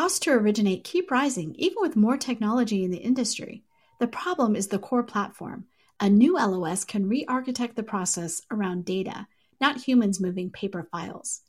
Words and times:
costs 0.00 0.20
to 0.20 0.30
originate 0.30 0.82
keep 0.82 1.10
rising 1.10 1.54
even 1.58 1.76
with 1.78 1.94
more 1.94 2.16
technology 2.16 2.82
in 2.82 2.90
the 2.90 2.96
industry. 2.96 3.62
The 3.98 4.06
problem 4.06 4.56
is 4.56 4.68
the 4.68 4.78
core 4.78 5.02
platform. 5.02 5.66
A 6.00 6.08
new 6.08 6.36
LOS 6.38 6.84
can 6.84 7.06
re 7.06 7.26
architect 7.28 7.76
the 7.76 7.82
process 7.82 8.40
around 8.50 8.86
data, 8.86 9.26
not 9.60 9.82
humans 9.82 10.18
moving 10.18 10.48
paper 10.48 10.88
files. 10.90 11.42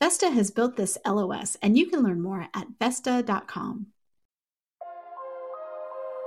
Vesta 0.00 0.30
has 0.30 0.52
built 0.52 0.76
this 0.76 0.96
LOS, 1.04 1.56
and 1.60 1.76
you 1.76 1.86
can 1.86 2.04
learn 2.04 2.22
more 2.22 2.46
at 2.54 2.68
Vesta.com. 2.78 3.88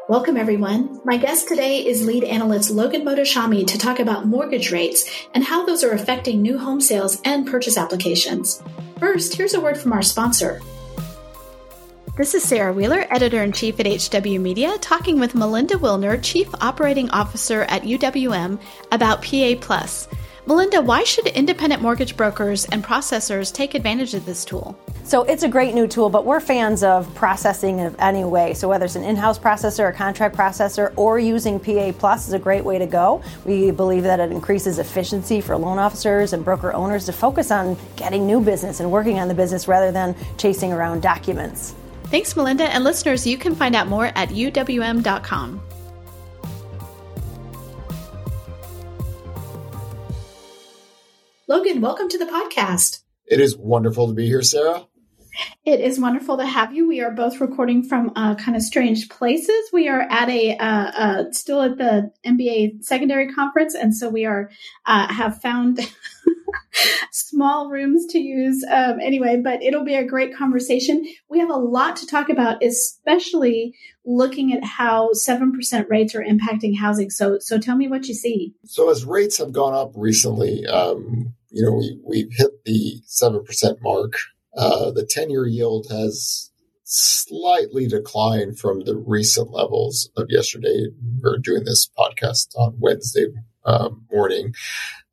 Welcome, 0.09 0.35
everyone. 0.35 0.99
My 1.05 1.15
guest 1.15 1.47
today 1.47 1.87
is 1.87 2.05
lead 2.05 2.25
analyst 2.25 2.69
Logan 2.69 3.05
Mohtashami 3.05 3.65
to 3.67 3.77
talk 3.77 4.01
about 4.01 4.27
mortgage 4.27 4.73
rates 4.73 5.09
and 5.33 5.41
how 5.41 5.65
those 5.65 5.85
are 5.85 5.91
affecting 5.91 6.41
new 6.41 6.57
home 6.57 6.81
sales 6.81 7.21
and 7.23 7.47
purchase 7.47 7.77
applications. 7.77 8.61
First, 8.99 9.35
here's 9.35 9.53
a 9.53 9.61
word 9.61 9.77
from 9.77 9.93
our 9.93 10.01
sponsor. 10.01 10.59
This 12.21 12.35
is 12.35 12.43
Sarah 12.43 12.71
Wheeler, 12.71 13.07
editor 13.09 13.41
in 13.41 13.51
chief 13.51 13.79
at 13.79 13.87
HW 13.87 14.39
Media, 14.39 14.77
talking 14.77 15.19
with 15.19 15.33
Melinda 15.33 15.73
Wilner, 15.73 16.21
chief 16.21 16.47
operating 16.61 17.09
officer 17.09 17.63
at 17.63 17.81
UWM, 17.81 18.59
about 18.91 19.23
PA 19.23 19.55
Plus. 19.59 20.07
Melinda, 20.45 20.83
why 20.83 21.03
should 21.03 21.25
independent 21.25 21.81
mortgage 21.81 22.15
brokers 22.15 22.65
and 22.65 22.83
processors 22.83 23.51
take 23.51 23.73
advantage 23.73 24.13
of 24.13 24.27
this 24.27 24.45
tool? 24.45 24.77
So 25.03 25.23
it's 25.23 25.41
a 25.41 25.47
great 25.47 25.73
new 25.73 25.87
tool, 25.87 26.11
but 26.11 26.23
we're 26.23 26.39
fans 26.39 26.83
of 26.83 27.11
processing 27.15 27.79
in 27.79 27.95
any 27.99 28.23
way. 28.23 28.53
So 28.53 28.69
whether 28.69 28.85
it's 28.85 28.95
an 28.95 29.03
in-house 29.03 29.39
processor, 29.39 29.89
a 29.89 29.91
contract 29.91 30.35
processor, 30.35 30.93
or 30.97 31.17
using 31.17 31.59
PA 31.59 31.91
Plus 31.91 32.27
is 32.27 32.33
a 32.33 32.39
great 32.39 32.63
way 32.63 32.77
to 32.77 32.85
go. 32.85 33.23
We 33.45 33.71
believe 33.71 34.03
that 34.03 34.19
it 34.19 34.31
increases 34.31 34.77
efficiency 34.77 35.41
for 35.41 35.57
loan 35.57 35.79
officers 35.79 36.33
and 36.33 36.45
broker 36.45 36.71
owners 36.71 37.07
to 37.07 37.13
focus 37.13 37.49
on 37.49 37.77
getting 37.95 38.27
new 38.27 38.39
business 38.39 38.79
and 38.79 38.91
working 38.91 39.17
on 39.17 39.27
the 39.27 39.33
business 39.33 39.67
rather 39.67 39.91
than 39.91 40.15
chasing 40.37 40.71
around 40.71 41.01
documents. 41.01 41.73
Thanks, 42.11 42.35
Melinda. 42.35 42.65
And 42.65 42.83
listeners, 42.83 43.25
you 43.25 43.37
can 43.37 43.55
find 43.55 43.73
out 43.73 43.87
more 43.87 44.07
at 44.07 44.29
uwm.com. 44.29 45.61
Logan, 51.47 51.81
welcome 51.81 52.09
to 52.09 52.17
the 52.17 52.25
podcast. 52.25 53.03
It 53.25 53.39
is 53.39 53.57
wonderful 53.57 54.07
to 54.07 54.13
be 54.13 54.25
here, 54.27 54.41
Sarah. 54.41 54.87
It 55.65 55.79
is 55.79 55.99
wonderful 55.99 56.37
to 56.37 56.45
have 56.45 56.73
you. 56.73 56.87
We 56.87 57.01
are 57.01 57.11
both 57.11 57.39
recording 57.39 57.83
from 57.83 58.11
uh, 58.15 58.35
kind 58.35 58.57
of 58.57 58.63
strange 58.63 59.09
places. 59.09 59.69
We 59.71 59.87
are 59.87 60.01
at 60.01 60.29
a 60.29 60.57
uh, 60.57 60.91
uh, 60.91 61.23
still 61.31 61.61
at 61.61 61.77
the 61.77 62.11
MBA 62.25 62.83
secondary 62.83 63.31
conference, 63.31 63.75
and 63.75 63.95
so 63.95 64.09
we 64.09 64.25
are 64.25 64.49
uh, 64.85 65.13
have 65.13 65.39
found 65.41 65.79
small 67.11 67.69
rooms 67.69 68.05
to 68.07 68.19
use. 68.19 68.65
Um, 68.69 68.99
anyway, 68.99 69.39
but 69.43 69.61
it'll 69.61 69.85
be 69.85 69.95
a 69.95 70.05
great 70.05 70.35
conversation. 70.35 71.05
We 71.29 71.39
have 71.39 71.49
a 71.49 71.57
lot 71.57 71.95
to 71.97 72.07
talk 72.07 72.29
about, 72.29 72.63
especially 72.63 73.75
looking 74.05 74.53
at 74.53 74.63
how 74.63 75.09
seven 75.13 75.53
percent 75.53 75.87
rates 75.89 76.15
are 76.15 76.23
impacting 76.23 76.77
housing. 76.77 77.09
So, 77.09 77.37
so 77.39 77.59
tell 77.59 77.75
me 77.75 77.87
what 77.87 78.07
you 78.07 78.13
see. 78.13 78.53
So, 78.65 78.89
as 78.89 79.05
rates 79.05 79.37
have 79.37 79.53
gone 79.53 79.73
up 79.73 79.91
recently, 79.95 80.65
um, 80.65 81.33
you 81.49 81.63
know, 81.63 81.73
we 81.73 81.99
we've 82.03 82.33
hit 82.33 82.65
the 82.65 83.01
seven 83.05 83.43
percent 83.43 83.79
mark. 83.81 84.13
Uh, 84.55 84.91
the 84.91 85.05
ten-year 85.05 85.45
yield 85.45 85.87
has 85.89 86.51
slightly 86.83 87.87
declined 87.87 88.59
from 88.59 88.81
the 88.81 88.97
recent 88.97 89.49
levels 89.51 90.09
of 90.17 90.27
yesterday. 90.29 90.87
We're 91.21 91.37
doing 91.37 91.63
this 91.63 91.89
podcast 91.97 92.47
on 92.57 92.75
Wednesday 92.79 93.27
uh, 93.63 93.89
morning. 94.11 94.53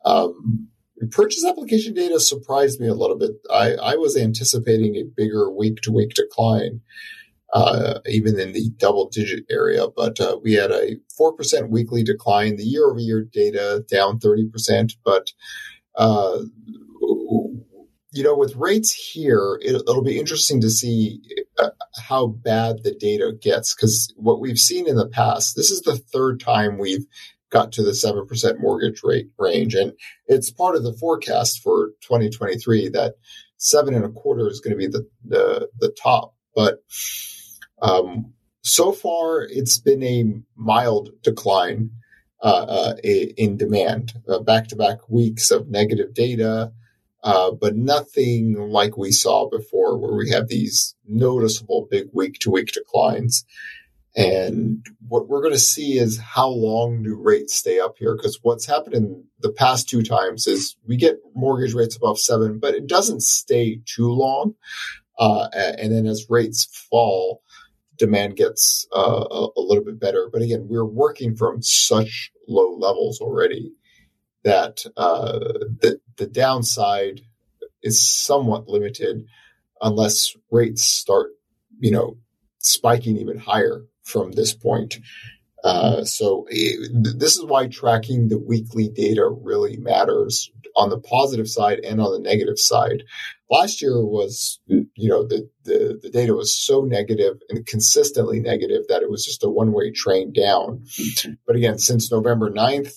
Um, 0.05 0.69
purchase 1.13 1.45
application 1.45 1.95
data 1.95 2.19
surprised 2.19 2.81
me 2.81 2.89
a 2.89 2.95
little 2.95 3.17
bit. 3.17 3.33
I, 3.51 3.75
I 3.75 3.95
was 3.95 4.17
anticipating 4.17 4.97
a 4.97 5.05
bigger 5.05 5.51
week 5.51 5.81
to 5.83 5.93
week 5.93 6.15
decline, 6.15 6.81
uh, 7.53 8.01
even 8.07 8.41
in 8.41 8.53
the 8.53 8.71
double 8.77 9.09
digit 9.09 9.45
area, 9.49 9.87
but 9.95 10.19
uh, 10.21 10.39
we 10.43 10.55
had 10.55 10.73
a 10.73 10.97
4% 11.19 11.69
weekly 11.71 12.03
decline. 12.03 12.57
The 12.57 12.65
year 12.65 12.91
over 12.91 12.99
year 12.99 13.23
data 13.23 13.85
down 13.89 14.19
30%, 14.19 14.95
but 15.05 15.29
uh, 15.97 16.39
you 18.13 18.23
know, 18.23 18.35
with 18.35 18.57
rates 18.57 18.93
here, 18.93 19.59
it, 19.61 19.83
will 19.87 20.03
be 20.03 20.19
interesting 20.19 20.61
to 20.63 20.71
see 20.71 21.21
uh, 21.59 21.71
how 22.09 22.27
bad 22.27 22.83
the 22.83 22.95
data 22.95 23.33
gets 23.41 23.75
because 23.75 24.13
what 24.17 24.41
we've 24.41 24.59
seen 24.59 24.89
in 24.89 24.97
the 24.97 25.09
past, 25.09 25.57
this 25.57 25.71
is 25.71 25.83
the 25.83 25.97
third 25.97 26.41
time 26.41 26.79
we've 26.79 27.07
got 27.51 27.73
to 27.73 27.83
the 27.83 27.93
7% 27.93 28.61
mortgage 28.61 29.01
rate 29.03 29.29
range. 29.39 29.75
And 29.75 29.93
it's 30.27 30.51
part 30.51 30.77
of 30.77 30.85
the 30.85 30.93
forecast 30.95 31.63
for 31.63 31.89
2023 32.03 32.91
that 32.91 33.15
seven 33.57 33.95
and 33.95 34.05
a 34.05 34.11
quarter 34.11 34.49
is 34.49 34.61
going 34.61 34.73
to 34.73 34.79
be 34.79 34.87
the, 34.87 35.07
the, 35.25 35.69
the 35.79 35.95
top. 36.03 36.35
But, 36.55 36.79
um, 37.81 38.33
so 38.63 38.93
far 38.93 39.43
it's 39.43 39.79
been 39.79 40.03
a 40.03 40.25
mild 40.57 41.11
decline, 41.23 41.91
uh, 42.41 42.95
uh, 42.95 42.95
in 43.03 43.57
demand, 43.57 44.13
back 44.45 44.69
to 44.69 44.77
back 44.77 45.09
weeks 45.09 45.51
of 45.51 45.69
negative 45.69 46.15
data. 46.15 46.73
Uh, 47.23 47.51
but 47.51 47.75
nothing 47.75 48.55
like 48.71 48.97
we 48.97 49.11
saw 49.11 49.49
before 49.49 49.99
where 49.99 50.15
we 50.15 50.31
have 50.31 50.49
these 50.49 50.95
noticeable 51.07 51.89
big 51.91 52.07
week 52.13 52.39
to 52.39 52.51
week 52.51 52.71
declines. 52.73 53.45
And 54.17 54.85
what 55.07 55.29
we're 55.29 55.43
going 55.43 55.55
to 55.55 55.61
see 55.61 55.99
is 55.99 56.19
how 56.19 56.49
long 56.49 57.03
do 57.03 57.15
rates 57.15 57.55
stay 57.55 57.79
up 57.79 57.97
here? 57.99 58.17
Because 58.17 58.39
what's 58.43 58.67
happened 58.67 58.95
in 58.95 59.25
the 59.41 59.53
past 59.53 59.89
two 59.89 60.03
times 60.03 60.47
is 60.47 60.77
we 60.87 60.97
get 60.97 61.19
mortgage 61.35 61.75
rates 61.75 61.97
above 61.97 62.19
seven, 62.19 62.59
but 62.59 62.75
it 62.75 62.87
doesn't 62.87 63.23
stay 63.23 63.81
too 63.85 64.11
long. 64.11 64.55
Uh, 65.19 65.49
and 65.55 65.93
then 65.93 66.07
as 66.07 66.27
rates 66.29 66.65
fall, 66.91 67.43
demand 67.97 68.37
gets 68.37 68.87
uh, 68.97 69.25
a, 69.31 69.49
a, 69.57 69.61
little 69.61 69.85
bit 69.85 70.01
better. 70.01 70.29
But 70.33 70.43
again, 70.43 70.67
we're 70.69 70.85
working 70.85 71.37
from 71.37 71.63
such 71.63 72.31
low 72.47 72.77
levels 72.77 73.21
already 73.21 73.73
that 74.49 74.85
uh, 74.97 75.39
the, 75.81 76.01
the 76.17 76.27
downside 76.27 77.21
is 77.83 78.01
somewhat 78.01 78.67
limited 78.67 79.27
unless 79.81 80.35
rates 80.51 80.85
start, 80.85 81.33
you 81.79 81.91
know, 81.91 82.17
spiking 82.59 83.19
even 83.19 83.39
higher 83.39 83.85
from 84.05 84.33
this 84.33 84.55
point. 84.55 84.99
Uh, 85.65 86.03
so 86.05 86.47
eh, 86.51 86.73
this 86.93 87.37
is 87.37 87.45
why 87.45 87.67
tracking 87.67 88.29
the 88.29 88.39
weekly 88.39 88.89
data 88.89 89.29
really 89.29 89.77
matters 89.77 90.51
on 90.77 90.89
the 90.89 91.01
positive 91.01 91.49
side 91.49 91.81
and 91.81 92.01
on 92.01 92.13
the 92.13 92.21
negative 92.21 92.59
side. 92.59 93.03
Last 93.51 93.83
year 93.83 94.05
was, 94.05 94.61
you 94.67 95.09
know, 95.09 95.27
the, 95.27 95.49
the, 95.65 95.99
the 96.03 96.11
data 96.11 96.35
was 96.35 96.57
so 96.57 96.83
negative 96.83 97.39
and 97.49 97.67
consistently 97.67 98.41
negative 98.41 98.83
that 98.89 99.03
it 99.03 99.11
was 99.11 99.25
just 99.25 99.43
a 99.43 99.49
one 99.49 99.73
way 99.73 99.91
train 99.91 100.33
down. 100.33 100.85
But 101.47 101.57
again, 101.57 101.79
since 101.79 102.13
November 102.13 102.51
9th, 102.51 102.95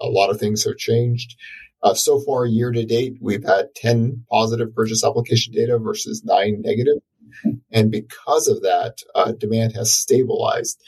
a 0.00 0.08
lot 0.08 0.30
of 0.30 0.38
things 0.38 0.64
have 0.64 0.76
changed. 0.76 1.36
Uh, 1.82 1.94
so 1.94 2.20
far, 2.20 2.44
year 2.44 2.70
to 2.70 2.84
date, 2.84 3.16
we've 3.20 3.44
had 3.44 3.74
10 3.76 4.24
positive 4.30 4.74
purchase 4.74 5.02
application 5.04 5.54
data 5.54 5.78
versus 5.78 6.22
nine 6.24 6.60
negative. 6.60 6.98
And 7.72 7.90
because 7.90 8.48
of 8.48 8.62
that, 8.62 8.98
uh, 9.14 9.32
demand 9.32 9.74
has 9.74 9.92
stabilized. 9.92 10.82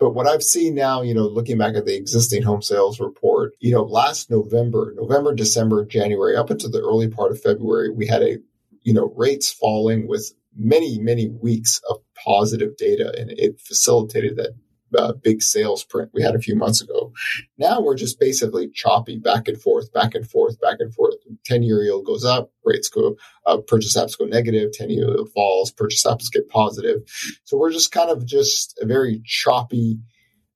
But 0.00 0.14
what 0.14 0.26
I've 0.26 0.42
seen 0.42 0.74
now, 0.74 1.02
you 1.02 1.14
know, 1.14 1.26
looking 1.26 1.58
back 1.58 1.76
at 1.76 1.86
the 1.86 1.96
existing 1.96 2.42
home 2.42 2.62
sales 2.62 2.98
report, 2.98 3.52
you 3.60 3.72
know, 3.72 3.84
last 3.84 4.30
November, 4.30 4.92
November, 4.96 5.34
December, 5.34 5.84
January, 5.84 6.36
up 6.36 6.50
into 6.50 6.68
the 6.68 6.80
early 6.80 7.08
part 7.08 7.30
of 7.30 7.40
February, 7.40 7.90
we 7.90 8.06
had 8.06 8.22
a, 8.22 8.38
you 8.82 8.92
know, 8.92 9.12
rates 9.16 9.52
falling 9.52 10.08
with 10.08 10.32
many, 10.56 10.98
many 10.98 11.28
weeks 11.28 11.80
of 11.88 11.98
positive 12.24 12.76
data 12.76 13.14
and 13.18 13.30
it 13.30 13.60
facilitated 13.60 14.36
that 14.36 14.52
uh, 14.98 15.12
big 15.12 15.42
sales 15.42 15.84
print 15.84 16.10
we 16.12 16.22
had 16.22 16.34
a 16.34 16.40
few 16.40 16.56
months 16.56 16.82
ago. 16.82 17.12
Now 17.58 17.80
we're 17.80 17.96
just 17.96 18.18
basically 18.18 18.68
choppy 18.68 19.18
back 19.18 19.48
and 19.48 19.60
forth, 19.60 19.92
back 19.92 20.14
and 20.14 20.28
forth, 20.28 20.60
back 20.60 20.76
and 20.80 20.92
forth. 20.94 21.14
10 21.44 21.62
year 21.62 21.82
yield 21.82 22.06
goes 22.06 22.24
up, 22.24 22.50
rates 22.64 22.88
go, 22.88 23.16
uh, 23.46 23.58
purchase 23.58 23.96
apps 23.96 24.18
go 24.18 24.24
negative, 24.24 24.72
10 24.72 24.90
year 24.90 25.08
yield 25.08 25.30
falls, 25.32 25.70
purchase 25.70 26.04
apps 26.04 26.30
get 26.32 26.48
positive. 26.48 27.02
So 27.44 27.56
we're 27.56 27.72
just 27.72 27.92
kind 27.92 28.10
of 28.10 28.26
just 28.26 28.78
a 28.80 28.86
very 28.86 29.22
choppy, 29.24 29.98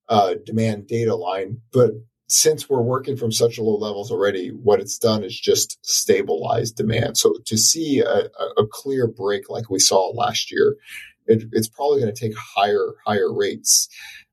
uh, 0.09 0.35
demand 0.45 0.87
data 0.87 1.15
line. 1.15 1.61
But 1.73 1.93
since 2.29 2.69
we're 2.69 2.83
working 2.83 3.17
from 3.17 3.33
such 3.33 3.59
low 3.59 3.77
levels 3.77 4.11
already, 4.11 4.51
what 4.51 4.81
it's 4.81 4.99
done 4.99 5.25
is 5.25 5.39
just 5.39 5.79
stabilize 5.85 6.71
demand. 6.71 7.17
So 7.17 7.35
to 7.47 7.57
see 7.57 8.01
a, 8.01 8.29
a 8.59 8.67
clear 8.71 9.07
break 9.07 9.49
like 9.49 9.71
we 9.71 9.79
saw 9.79 10.11
last 10.11 10.53
year, 10.53 10.77
it, 11.27 11.45
it's 11.53 11.69
probably 11.69 12.01
going 12.01 12.15
to 12.15 12.21
take 12.21 12.37
higher, 12.37 12.95
higher 13.07 13.33
rates 13.33 13.89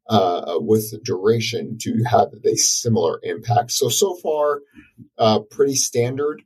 uh, 0.09 0.57
with 0.57 0.91
the 0.91 0.99
duration 0.99 1.77
to 1.79 2.03
have 2.09 2.29
a 2.43 2.55
similar 2.55 3.19
impact. 3.23 3.71
So, 3.71 3.89
so 3.89 4.15
far, 4.15 4.61
uh, 5.17 5.39
pretty 5.39 5.75
standard. 5.75 6.43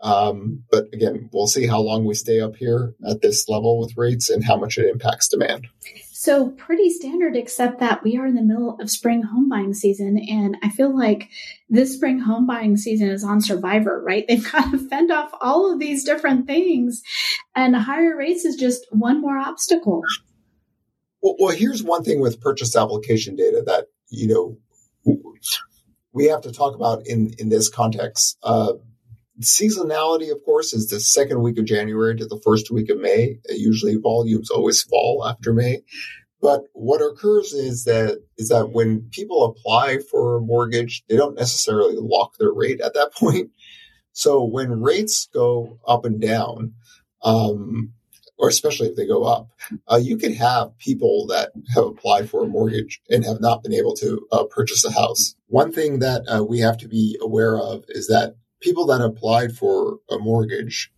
Um, 0.00 0.62
but 0.70 0.86
again, 0.92 1.28
we'll 1.32 1.48
see 1.48 1.66
how 1.66 1.80
long 1.80 2.04
we 2.04 2.14
stay 2.14 2.40
up 2.40 2.54
here 2.54 2.94
at 3.08 3.20
this 3.20 3.48
level 3.48 3.80
with 3.80 3.96
rates 3.96 4.30
and 4.30 4.44
how 4.44 4.56
much 4.56 4.78
it 4.78 4.88
impacts 4.88 5.28
demand. 5.28 5.66
So 6.12 6.50
pretty 6.50 6.90
standard, 6.90 7.36
except 7.36 7.80
that 7.80 8.02
we 8.02 8.16
are 8.16 8.26
in 8.26 8.34
the 8.34 8.42
middle 8.42 8.76
of 8.80 8.90
spring 8.90 9.22
home 9.22 9.48
buying 9.48 9.72
season. 9.72 10.18
And 10.28 10.56
I 10.62 10.68
feel 10.68 10.96
like 10.96 11.28
this 11.68 11.94
spring 11.94 12.18
home 12.20 12.46
buying 12.46 12.76
season 12.76 13.08
is 13.08 13.24
on 13.24 13.40
survivor, 13.40 14.02
right? 14.04 14.24
They've 14.28 14.52
got 14.52 14.70
to 14.70 14.78
fend 14.78 15.10
off 15.10 15.30
all 15.40 15.72
of 15.72 15.78
these 15.78 16.04
different 16.04 16.46
things 16.46 17.02
and 17.54 17.74
higher 17.74 18.16
rates 18.16 18.44
is 18.44 18.56
just 18.56 18.86
one 18.90 19.20
more 19.20 19.38
obstacle. 19.38 20.02
Well, 21.22 21.36
well 21.38 21.56
here's 21.56 21.82
one 21.82 22.04
thing 22.04 22.20
with 22.20 22.40
purchase 22.40 22.76
application 22.76 23.36
data 23.36 23.62
that, 23.66 23.86
you 24.08 24.28
know, 24.28 24.58
we 26.12 26.26
have 26.26 26.42
to 26.42 26.52
talk 26.52 26.74
about 26.74 27.06
in, 27.06 27.32
in 27.38 27.48
this 27.48 27.68
context. 27.68 28.38
Uh, 28.42 28.74
seasonality, 29.40 30.32
of 30.32 30.42
course, 30.44 30.72
is 30.72 30.88
the 30.88 31.00
second 31.00 31.42
week 31.42 31.58
of 31.58 31.64
January 31.64 32.16
to 32.16 32.26
the 32.26 32.40
first 32.44 32.70
week 32.70 32.90
of 32.90 32.98
May. 32.98 33.38
Usually 33.48 33.96
volumes 33.96 34.50
always 34.50 34.82
fall 34.82 35.24
after 35.26 35.52
May. 35.52 35.82
But 36.40 36.62
what 36.72 37.00
occurs 37.00 37.52
is 37.52 37.84
that 37.84 38.22
is 38.36 38.48
that 38.48 38.70
when 38.70 39.08
people 39.10 39.44
apply 39.44 39.98
for 40.10 40.36
a 40.36 40.40
mortgage, 40.40 41.02
they 41.08 41.16
don't 41.16 41.34
necessarily 41.34 41.96
lock 41.98 42.36
their 42.38 42.52
rate 42.52 42.80
at 42.80 42.94
that 42.94 43.12
point. 43.18 43.50
So 44.12 44.44
when 44.44 44.80
rates 44.80 45.28
go 45.32 45.78
up 45.86 46.04
and 46.04 46.20
down, 46.20 46.74
um, 47.22 47.92
or 48.38 48.48
especially 48.48 48.88
if 48.88 48.96
they 48.96 49.06
go 49.06 49.24
up, 49.24 49.48
uh, 49.90 49.96
you 49.96 50.16
can 50.16 50.32
have 50.32 50.76
people 50.78 51.26
that 51.26 51.50
have 51.74 51.84
applied 51.84 52.30
for 52.30 52.44
a 52.44 52.48
mortgage 52.48 53.00
and 53.10 53.24
have 53.24 53.40
not 53.40 53.62
been 53.62 53.74
able 53.74 53.94
to 53.94 54.26
uh, 54.32 54.44
purchase 54.44 54.84
a 54.84 54.92
house. 54.92 55.34
One 55.46 55.72
thing 55.72 55.98
that 55.98 56.22
uh, 56.28 56.44
we 56.44 56.60
have 56.60 56.78
to 56.78 56.88
be 56.88 57.18
aware 57.20 57.58
of 57.58 57.84
is 57.88 58.06
that 58.08 58.36
people 58.60 58.86
that 58.86 59.00
applied 59.00 59.52
for 59.52 59.98
a 60.10 60.18
mortgage 60.18 60.90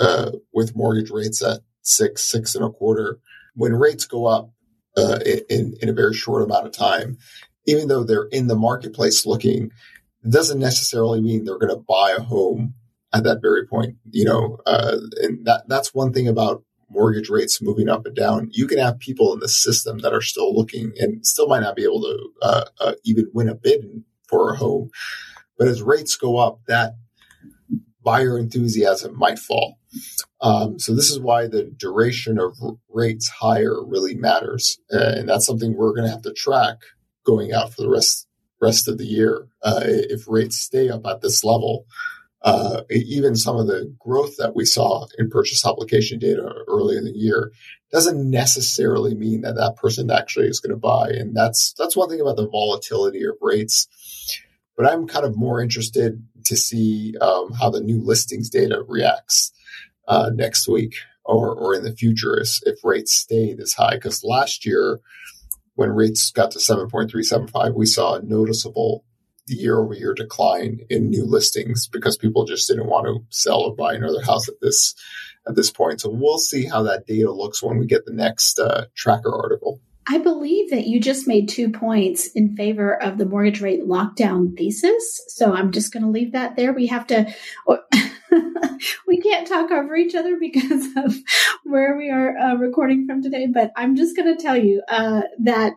uh, 0.00 0.32
with 0.52 0.76
mortgage 0.76 1.10
rates 1.10 1.42
at 1.42 1.60
six, 1.82 2.22
six 2.22 2.54
and 2.54 2.64
a 2.64 2.70
quarter, 2.70 3.18
when 3.54 3.74
rates 3.74 4.04
go 4.04 4.26
up 4.26 4.50
uh, 4.96 5.18
in 5.48 5.74
in 5.80 5.88
a 5.88 5.92
very 5.92 6.14
short 6.14 6.42
amount 6.42 6.66
of 6.66 6.72
time, 6.72 7.16
even 7.66 7.88
though 7.88 8.04
they're 8.04 8.28
in 8.30 8.46
the 8.46 8.56
marketplace 8.56 9.26
looking, 9.26 9.70
doesn't 10.28 10.58
necessarily 10.58 11.20
mean 11.20 11.44
they're 11.44 11.58
going 11.58 11.74
to 11.74 11.84
buy 11.88 12.14
a 12.16 12.22
home 12.22 12.74
at 13.12 13.24
that 13.24 13.40
very 13.40 13.66
point. 13.66 13.96
You 14.10 14.24
know, 14.24 14.58
uh, 14.66 14.98
and 15.22 15.44
that 15.46 15.64
that's 15.68 15.94
one 15.94 16.12
thing 16.12 16.28
about 16.28 16.64
mortgage 16.90 17.28
rates 17.28 17.62
moving 17.62 17.88
up 17.88 18.06
and 18.06 18.16
down. 18.16 18.48
You 18.52 18.66
can 18.66 18.78
have 18.78 18.98
people 18.98 19.32
in 19.32 19.40
the 19.40 19.48
system 19.48 19.98
that 19.98 20.12
are 20.12 20.22
still 20.22 20.54
looking 20.54 20.92
and 20.98 21.26
still 21.26 21.48
might 21.48 21.60
not 21.60 21.76
be 21.76 21.84
able 21.84 22.02
to 22.02 22.30
uh, 22.42 22.64
uh 22.80 22.92
even 23.04 23.30
win 23.32 23.48
a 23.48 23.54
bid 23.54 23.84
for 24.28 24.52
a 24.52 24.56
home. 24.56 24.90
But 25.58 25.68
as 25.68 25.82
rates 25.82 26.16
go 26.16 26.38
up, 26.38 26.60
that 26.66 26.94
buyer 28.02 28.38
enthusiasm 28.38 29.18
might 29.18 29.38
fall. 29.38 29.78
Um, 30.40 30.78
so 30.78 30.94
this 30.94 31.10
is 31.10 31.18
why 31.18 31.46
the 31.46 31.64
duration 31.64 32.38
of 32.38 32.56
rates 32.88 33.28
higher 33.28 33.84
really 33.84 34.14
matters, 34.14 34.78
uh, 34.92 35.14
and 35.16 35.28
that's 35.28 35.46
something 35.46 35.76
we're 35.76 35.94
going 35.94 36.04
to 36.04 36.12
have 36.12 36.22
to 36.22 36.32
track 36.32 36.76
going 37.24 37.52
out 37.52 37.74
for 37.74 37.82
the 37.82 37.90
rest 37.90 38.26
rest 38.60 38.88
of 38.88 38.98
the 38.98 39.06
year. 39.06 39.48
Uh, 39.62 39.80
if 39.84 40.26
rates 40.28 40.58
stay 40.58 40.88
up 40.88 41.06
at 41.06 41.20
this 41.20 41.44
level, 41.44 41.86
uh, 42.42 42.82
even 42.90 43.34
some 43.34 43.56
of 43.56 43.66
the 43.66 43.92
growth 43.98 44.36
that 44.36 44.54
we 44.54 44.64
saw 44.64 45.06
in 45.18 45.28
purchase 45.28 45.66
application 45.66 46.18
data 46.18 46.54
early 46.68 46.96
in 46.96 47.04
the 47.04 47.12
year 47.16 47.52
doesn't 47.90 48.30
necessarily 48.30 49.14
mean 49.14 49.40
that 49.40 49.56
that 49.56 49.76
person 49.76 50.10
actually 50.10 50.46
is 50.46 50.60
going 50.60 50.70
to 50.70 50.76
buy, 50.76 51.08
and 51.08 51.36
that's 51.36 51.74
that's 51.78 51.96
one 51.96 52.08
thing 52.08 52.20
about 52.20 52.36
the 52.36 52.48
volatility 52.48 53.24
of 53.24 53.34
rates. 53.40 53.88
But 54.76 54.86
I'm 54.86 55.08
kind 55.08 55.26
of 55.26 55.36
more 55.36 55.60
interested 55.60 56.22
to 56.44 56.56
see 56.56 57.16
um, 57.20 57.52
how 57.52 57.70
the 57.70 57.80
new 57.80 58.00
listings 58.00 58.48
data 58.48 58.84
reacts 58.86 59.52
uh, 60.06 60.30
next 60.32 60.68
week 60.68 60.94
or, 61.24 61.54
or 61.54 61.74
in 61.74 61.82
the 61.82 61.94
future 61.94 62.40
if, 62.40 62.60
if 62.64 62.84
rates 62.84 63.14
stay 63.14 63.54
this 63.54 63.74
high. 63.74 63.94
Because 63.94 64.22
last 64.22 64.64
year, 64.64 65.00
when 65.74 65.90
rates 65.90 66.30
got 66.30 66.52
to 66.52 66.58
7.375, 66.58 67.74
we 67.74 67.86
saw 67.86 68.14
a 68.14 68.22
noticeable 68.22 69.04
year 69.54 69.78
over 69.78 69.94
year 69.94 70.14
decline 70.14 70.80
in 70.90 71.10
new 71.10 71.24
listings 71.24 71.86
because 71.88 72.16
people 72.16 72.44
just 72.44 72.68
didn't 72.68 72.86
want 72.86 73.06
to 73.06 73.24
sell 73.30 73.60
or 73.60 73.74
buy 73.74 73.94
another 73.94 74.22
house 74.22 74.48
at 74.48 74.60
this 74.60 74.94
at 75.46 75.56
this 75.56 75.70
point. 75.70 76.00
So 76.00 76.10
we'll 76.10 76.38
see 76.38 76.66
how 76.66 76.82
that 76.84 77.06
data 77.06 77.32
looks 77.32 77.62
when 77.62 77.78
we 77.78 77.86
get 77.86 78.04
the 78.04 78.12
next 78.12 78.58
uh, 78.58 78.86
tracker 78.94 79.34
article. 79.34 79.80
I 80.10 80.18
believe 80.18 80.70
that 80.70 80.86
you 80.86 81.00
just 81.00 81.28
made 81.28 81.50
two 81.50 81.70
points 81.70 82.28
in 82.28 82.56
favor 82.56 83.00
of 83.02 83.18
the 83.18 83.26
mortgage 83.26 83.60
rate 83.60 83.82
lockdown 83.82 84.56
thesis. 84.56 85.22
So 85.28 85.52
I'm 85.52 85.70
just 85.70 85.92
going 85.92 86.02
to 86.02 86.08
leave 86.08 86.32
that 86.32 86.56
there. 86.56 86.72
We 86.72 86.86
have 86.86 87.06
to, 87.08 87.30
we 89.06 89.20
can't 89.20 89.46
talk 89.46 89.70
over 89.70 89.94
each 89.96 90.14
other 90.14 90.38
because 90.40 90.86
of 90.96 91.14
where 91.64 91.94
we 91.96 92.10
are 92.10 92.36
uh, 92.38 92.54
recording 92.54 93.06
from 93.06 93.22
today. 93.22 93.48
But 93.52 93.70
I'm 93.76 93.96
just 93.96 94.16
going 94.16 94.34
to 94.34 94.42
tell 94.42 94.56
you 94.56 94.82
uh, 94.88 95.22
that 95.40 95.74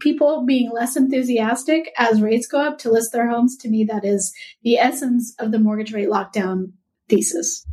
people 0.00 0.44
being 0.46 0.70
less 0.70 0.96
enthusiastic 0.96 1.92
as 1.96 2.22
rates 2.22 2.46
go 2.46 2.60
up 2.60 2.78
to 2.78 2.90
list 2.90 3.12
their 3.12 3.28
homes, 3.28 3.56
to 3.58 3.68
me, 3.68 3.84
that 3.84 4.04
is 4.04 4.32
the 4.62 4.78
essence 4.78 5.34
of 5.38 5.52
the 5.52 5.58
mortgage 5.58 5.92
rate 5.92 6.08
lockdown 6.08 6.72
thesis. 7.08 7.66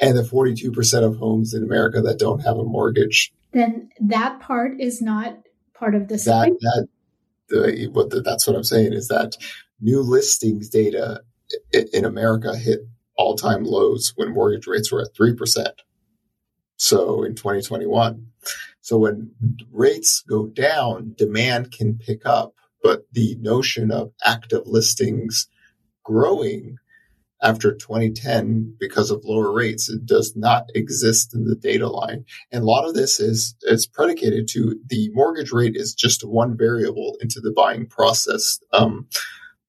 And 0.00 0.16
the 0.16 0.22
42% 0.22 1.04
of 1.04 1.16
homes 1.16 1.54
in 1.54 1.62
America 1.62 2.00
that 2.02 2.18
don't 2.18 2.40
have 2.40 2.56
a 2.56 2.64
mortgage. 2.64 3.32
Then 3.52 3.90
that 4.00 4.40
part 4.40 4.80
is 4.80 5.02
not 5.02 5.36
part 5.74 5.94
of 5.94 6.08
this. 6.08 6.24
That, 6.24 6.56
that 6.60 6.88
the, 7.48 7.88
what 7.92 8.10
the, 8.10 8.22
that's 8.22 8.46
what 8.46 8.56
I'm 8.56 8.64
saying 8.64 8.92
is 8.92 9.08
that 9.08 9.36
new 9.80 10.00
listings 10.00 10.68
data 10.68 11.22
in 11.72 12.04
America 12.04 12.56
hit 12.56 12.80
all 13.16 13.36
time 13.36 13.64
lows 13.64 14.12
when 14.16 14.32
mortgage 14.32 14.66
rates 14.66 14.90
were 14.90 15.02
at 15.02 15.14
3%. 15.14 15.66
So 16.76 17.22
in 17.22 17.34
2021. 17.34 18.26
So 18.80 18.98
when 18.98 19.32
rates 19.70 20.22
go 20.28 20.46
down, 20.46 21.14
demand 21.16 21.72
can 21.72 21.98
pick 21.98 22.24
up, 22.24 22.54
but 22.82 23.02
the 23.12 23.36
notion 23.40 23.90
of 23.90 24.12
active 24.24 24.62
listings 24.66 25.48
growing 26.04 26.76
after 27.42 27.72
2010 27.72 28.76
because 28.78 29.10
of 29.10 29.24
lower 29.24 29.52
rates. 29.52 29.88
It 29.88 30.04
does 30.04 30.34
not 30.36 30.64
exist 30.74 31.34
in 31.34 31.44
the 31.44 31.54
data 31.54 31.88
line. 31.88 32.24
And 32.52 32.62
a 32.62 32.66
lot 32.66 32.86
of 32.86 32.94
this 32.94 33.18
is, 33.18 33.54
is 33.62 33.86
predicated 33.86 34.48
to 34.48 34.78
the 34.86 35.10
mortgage 35.12 35.52
rate 35.52 35.76
is 35.76 35.94
just 35.94 36.26
one 36.26 36.56
variable 36.56 37.16
into 37.20 37.40
the 37.40 37.52
buying 37.52 37.86
process. 37.86 38.58
Um, 38.72 39.08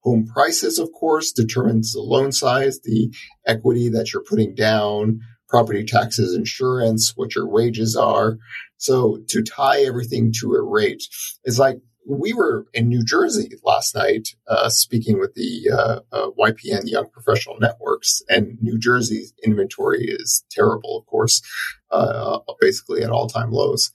home 0.01 0.25
prices, 0.25 0.79
of 0.79 0.91
course, 0.91 1.31
determines 1.31 1.93
the 1.93 2.01
loan 2.01 2.31
size, 2.31 2.79
the 2.81 3.13
equity 3.45 3.89
that 3.89 4.11
you're 4.11 4.23
putting 4.23 4.55
down, 4.55 5.21
property 5.51 5.83
taxes, 5.83 6.33
insurance, 6.33 7.13
what 7.15 7.35
your 7.35 7.47
wages 7.47 7.95
are. 7.95 8.37
So 8.77 9.19
to 9.27 9.43
tie 9.43 9.81
everything 9.81 10.33
to 10.39 10.53
a 10.53 10.63
rate 10.63 11.03
is 11.43 11.59
like 11.59 11.77
we 12.07 12.33
were 12.33 12.65
in 12.73 12.87
New 12.87 13.03
Jersey 13.03 13.51
last 13.63 13.93
night, 13.93 14.29
uh, 14.47 14.69
speaking 14.69 15.19
with 15.19 15.35
the 15.35 15.69
uh, 15.71 15.99
uh, 16.11 16.29
YPN 16.39 16.83
Young 16.85 17.09
Professional 17.11 17.57
Networks, 17.59 18.23
and 18.27 18.57
New 18.61 18.79
Jersey's 18.79 19.33
inventory 19.43 20.05
is 20.05 20.43
terrible, 20.49 20.97
of 20.97 21.05
course, 21.05 21.43
uh, 21.91 22.39
basically 22.59 23.03
at 23.03 23.11
all 23.11 23.27
time 23.27 23.51
lows. 23.51 23.91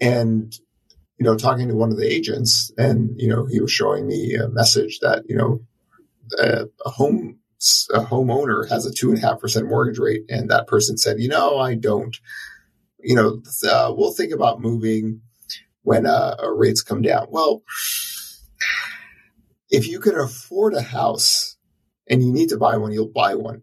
And 0.00 0.54
you 1.18 1.24
know, 1.24 1.36
talking 1.36 1.68
to 1.68 1.74
one 1.74 1.90
of 1.90 1.96
the 1.96 2.12
agents, 2.12 2.72
and 2.76 3.10
you 3.16 3.28
know, 3.28 3.46
he 3.46 3.60
was 3.60 3.72
showing 3.72 4.06
me 4.06 4.34
a 4.34 4.48
message 4.48 5.00
that 5.00 5.24
you 5.28 5.36
know, 5.36 5.60
a, 6.38 6.66
a 6.84 6.90
home 6.90 7.38
a 7.92 8.00
homeowner 8.00 8.68
has 8.68 8.86
a 8.86 8.92
two 8.92 9.10
and 9.10 9.18
a 9.18 9.26
half 9.26 9.40
percent 9.40 9.68
mortgage 9.68 9.98
rate, 9.98 10.22
and 10.28 10.50
that 10.50 10.66
person 10.66 10.96
said, 10.96 11.20
you 11.20 11.28
know, 11.28 11.58
I 11.58 11.74
don't. 11.74 12.16
You 13.00 13.16
know, 13.16 13.42
uh, 13.70 13.92
we'll 13.94 14.14
think 14.14 14.32
about 14.32 14.62
moving 14.62 15.20
when 15.82 16.06
uh, 16.06 16.36
rates 16.54 16.80
come 16.80 17.02
down. 17.02 17.26
Well, 17.28 17.62
if 19.70 19.86
you 19.88 20.00
can 20.00 20.16
afford 20.16 20.72
a 20.72 20.82
house 20.82 21.56
and 22.08 22.22
you 22.22 22.32
need 22.32 22.48
to 22.48 22.56
buy 22.56 22.76
one, 22.76 22.92
you'll 22.92 23.08
buy 23.08 23.34
one. 23.34 23.62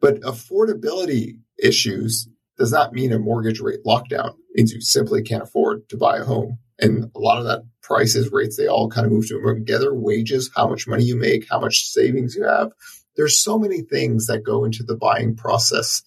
But 0.00 0.20
affordability 0.22 1.38
issues 1.58 2.28
does 2.58 2.72
not 2.72 2.92
mean 2.92 3.12
a 3.12 3.18
mortgage 3.18 3.60
rate 3.60 3.84
lockdown. 3.86 4.30
It 4.30 4.56
means 4.56 4.72
you 4.72 4.80
simply 4.80 5.22
can't 5.22 5.42
afford 5.42 5.88
to 5.90 5.96
buy 5.96 6.18
a 6.18 6.24
home. 6.24 6.58
And 6.78 7.10
a 7.14 7.18
lot 7.18 7.38
of 7.38 7.44
that 7.44 7.62
prices, 7.82 8.32
rates, 8.32 8.56
they 8.56 8.66
all 8.66 8.88
kind 8.90 9.06
of 9.06 9.12
move 9.12 9.28
together. 9.28 9.94
Wages, 9.94 10.50
how 10.54 10.68
much 10.68 10.88
money 10.88 11.04
you 11.04 11.16
make, 11.16 11.46
how 11.48 11.60
much 11.60 11.86
savings 11.86 12.34
you 12.34 12.44
have. 12.44 12.72
There's 13.16 13.40
so 13.40 13.58
many 13.58 13.82
things 13.82 14.26
that 14.26 14.44
go 14.44 14.64
into 14.64 14.82
the 14.82 14.96
buying 14.96 15.36
process 15.36 16.02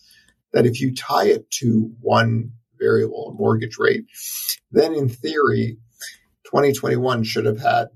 that 0.54 0.66
if 0.66 0.82
you 0.82 0.94
tie 0.94 1.28
it 1.28 1.50
to 1.52 1.92
one 2.02 2.52
variable 2.80 3.30
a 3.30 3.34
mortgage 3.34 3.78
rate, 3.78 4.06
then 4.72 4.94
in 4.94 5.10
theory, 5.10 5.78
2021 6.46 7.24
should 7.24 7.46
have 7.46 7.60
had 7.60 7.88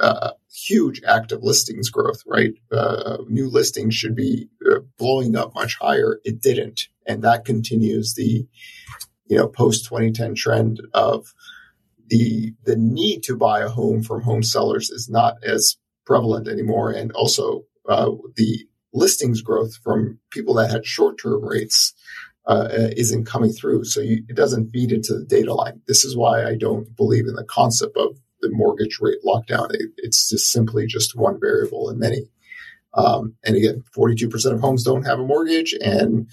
uh, 0.00 0.30
huge 0.52 1.02
active 1.06 1.42
listings 1.42 1.90
growth, 1.90 2.22
right? 2.26 2.52
Uh, 2.70 3.18
new 3.28 3.48
listings 3.48 3.94
should 3.94 4.14
be 4.14 4.48
uh, 4.70 4.80
blowing 4.98 5.36
up 5.36 5.54
much 5.54 5.78
higher. 5.80 6.18
It 6.24 6.40
didn't. 6.40 6.88
And 7.06 7.22
that 7.22 7.44
continues 7.44 8.14
the, 8.14 8.46
you 9.26 9.36
know, 9.36 9.48
post 9.48 9.84
2010 9.86 10.34
trend 10.34 10.80
of 10.94 11.32
the, 12.08 12.54
the 12.64 12.76
need 12.76 13.22
to 13.24 13.36
buy 13.36 13.60
a 13.60 13.68
home 13.68 14.02
from 14.02 14.22
home 14.22 14.42
sellers 14.42 14.90
is 14.90 15.08
not 15.08 15.36
as 15.42 15.76
prevalent 16.04 16.48
anymore. 16.48 16.90
And 16.90 17.12
also, 17.12 17.64
uh, 17.88 18.10
the 18.36 18.66
listings 18.92 19.40
growth 19.40 19.74
from 19.82 20.18
people 20.30 20.54
that 20.54 20.70
had 20.70 20.86
short 20.86 21.18
term 21.20 21.44
rates 21.44 21.94
uh, 22.46 22.68
isn't 22.96 23.26
coming 23.26 23.52
through. 23.52 23.84
So 23.84 24.00
you, 24.00 24.24
it 24.28 24.36
doesn't 24.36 24.70
feed 24.70 24.92
into 24.92 25.14
the 25.14 25.24
data 25.24 25.54
line. 25.54 25.80
This 25.86 26.04
is 26.04 26.16
why 26.16 26.44
I 26.44 26.56
don't 26.56 26.94
believe 26.96 27.26
in 27.26 27.34
the 27.34 27.44
concept 27.44 27.96
of 27.96 28.18
the 28.40 28.50
mortgage 28.50 28.98
rate 29.00 29.18
lockdown. 29.24 29.72
It, 29.72 29.90
it's 29.98 30.28
just 30.28 30.50
simply 30.50 30.86
just 30.86 31.16
one 31.16 31.38
variable 31.40 31.88
in 31.90 31.98
many. 31.98 32.28
Um, 32.94 33.34
and 33.44 33.56
again, 33.56 33.84
42% 33.96 34.52
of 34.52 34.60
homes 34.60 34.84
don't 34.84 35.04
have 35.04 35.18
a 35.18 35.26
mortgage. 35.26 35.74
And 35.80 36.28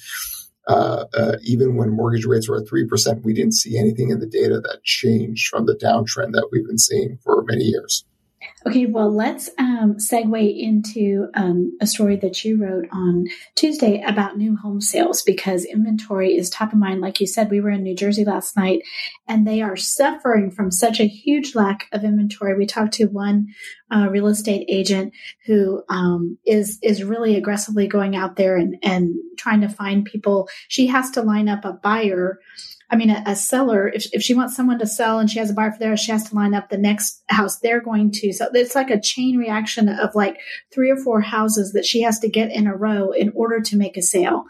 uh, 0.68 1.06
uh, 1.13 1.36
even 1.44 1.75
when 1.75 1.89
mortgage 1.89 2.25
rates 2.25 2.50
were 2.50 2.58
at 2.58 2.68
3%, 2.68 3.24
we 3.24 3.34
didn't 3.34 3.53
see 3.53 3.77
anything 3.77 4.10
in 4.10 4.20
the 4.20 4.27
data 4.27 4.60
that 4.60 4.84
changed 4.84 5.48
from 5.48 5.65
the 5.65 5.75
downtrend 5.75 6.34
that 6.34 6.50
we've 6.51 6.68
been 6.68 6.77
seeing 6.77 7.18
for 7.24 7.44
many 7.48 7.63
years. 7.63 8.03
Okay, 8.65 8.86
well, 8.86 9.13
let's 9.13 9.50
um, 9.58 9.96
segue 9.96 10.60
into 10.60 11.27
um, 11.34 11.77
a 11.81 11.88
story 11.88 12.15
that 12.17 12.43
you 12.43 12.62
wrote 12.62 12.88
on 12.91 13.25
Tuesday 13.55 14.01
about 14.01 14.38
new 14.38 14.55
home 14.55 14.81
sales 14.81 15.22
because 15.22 15.65
inventory 15.65 16.36
is 16.36 16.50
top 16.50 16.72
of 16.74 16.79
mind. 16.79 17.01
Like 17.01 17.19
you 17.19 17.27
said, 17.27 17.50
we 17.50 17.62
were 17.62 17.69
in 17.69 17.84
New 17.84 17.96
Jersey 17.96 18.25
last 18.25 18.55
night 18.55 18.81
and 19.27 19.48
they 19.48 19.62
are 19.62 19.75
suffering 19.75 20.51
from 20.51 20.72
such 20.72 21.00
a 21.00 21.08
huge 21.08 21.55
lack 21.55 21.88
of 21.91 22.03
inventory. 22.03 22.58
We 22.58 22.65
talked 22.65 22.93
to 22.96 23.05
one 23.05 23.48
uh, 23.91 24.08
real 24.10 24.27
estate 24.27 24.65
agent 24.69 25.13
who 25.46 25.84
um, 25.89 26.38
is 26.46 26.79
is 26.81 27.03
really 27.03 27.36
aggressively 27.36 27.88
going 27.88 28.15
out 28.15 28.36
there 28.36 28.55
and, 28.58 28.77
and 28.84 29.15
trying 29.38 29.62
to 29.62 29.69
find 29.69 30.05
people. 30.05 30.48
She 30.67 30.88
has 30.88 31.12
to 31.12 31.22
line 31.22 31.50
up 31.50 31.65
a 31.65 31.74
buyer 31.74 32.39
I 32.91 32.96
mean, 32.96 33.10
a, 33.12 33.24
a, 33.25 33.36
seller, 33.36 33.88
if, 33.88 34.08
if 34.13 34.24
she 34.24 34.34
wants 34.34 34.55
someone 34.55 34.79
to 34.79 34.88
sell 34.88 35.19
and 35.19 35.29
she 35.29 35.39
has 35.39 35.51
a 35.51 35.53
buyer 35.53 35.72
for 35.72 35.77
there, 35.77 35.96
she 35.96 36.12
has 36.12 36.27
to 36.29 36.36
line 36.36 36.55
up 36.55 36.69
the 36.69 36.77
next 36.77 37.24
house 37.27 37.60
they're 37.60 37.81
going 37.81 38.12
to. 38.13 38.34
So 38.34 38.48
it's 38.53 38.74
like 38.74 38.89
a 38.89 39.00
chain 39.00 39.38
reaction 39.38 39.89
of 39.89 40.15
like 40.15 40.39
three 40.74 40.89
or 40.89 40.98
four 40.98 41.22
houses 41.22 41.74
that 41.74 41.86
she 41.86 42.01
has 42.01 42.19
to 42.19 42.29
get 42.29 42.51
in 42.51 42.65
a 42.65 42.75
row 42.75 43.12
in 43.12 43.31
order 43.36 43.62
to 43.62 43.77
make 43.77 43.96
a 43.96 44.01
sale. 44.01 44.46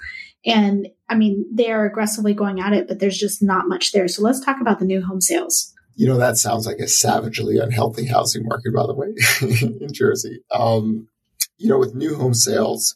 And 0.46 0.88
I 1.10 1.15
mean, 1.15 1.46
they 1.51 1.69
are 1.72 1.86
aggressively 1.86 2.34
going 2.34 2.62
at 2.62 2.74
it, 2.74 2.88
but 2.88 3.00
there's 3.00 3.17
just 3.17 3.43
not 3.43 3.67
much 3.67 3.91
there. 3.91 4.08
So 4.08 4.22
let's 4.22 4.39
talk 4.39 4.62
about 4.62 4.79
the 4.79 4.86
new 4.86 5.01
home 5.01 5.22
sales. 5.22 5.74
You 5.96 6.08
know, 6.08 6.17
that 6.17 6.38
sounds 6.38 6.65
like 6.65 6.77
a 6.77 6.88
savagely 6.88 7.58
unhealthy 7.58 8.05
housing 8.05 8.46
market, 8.46 8.74
by 8.74 8.88
the 8.88 8.93
way, 8.93 9.13
in 9.81 9.91
Jersey. 9.91 10.39
Um, 10.50 11.10
you 11.58 11.67
know, 11.67 11.77
with 11.77 11.93
new 11.93 12.15
home 12.15 12.34
sales, 12.34 12.96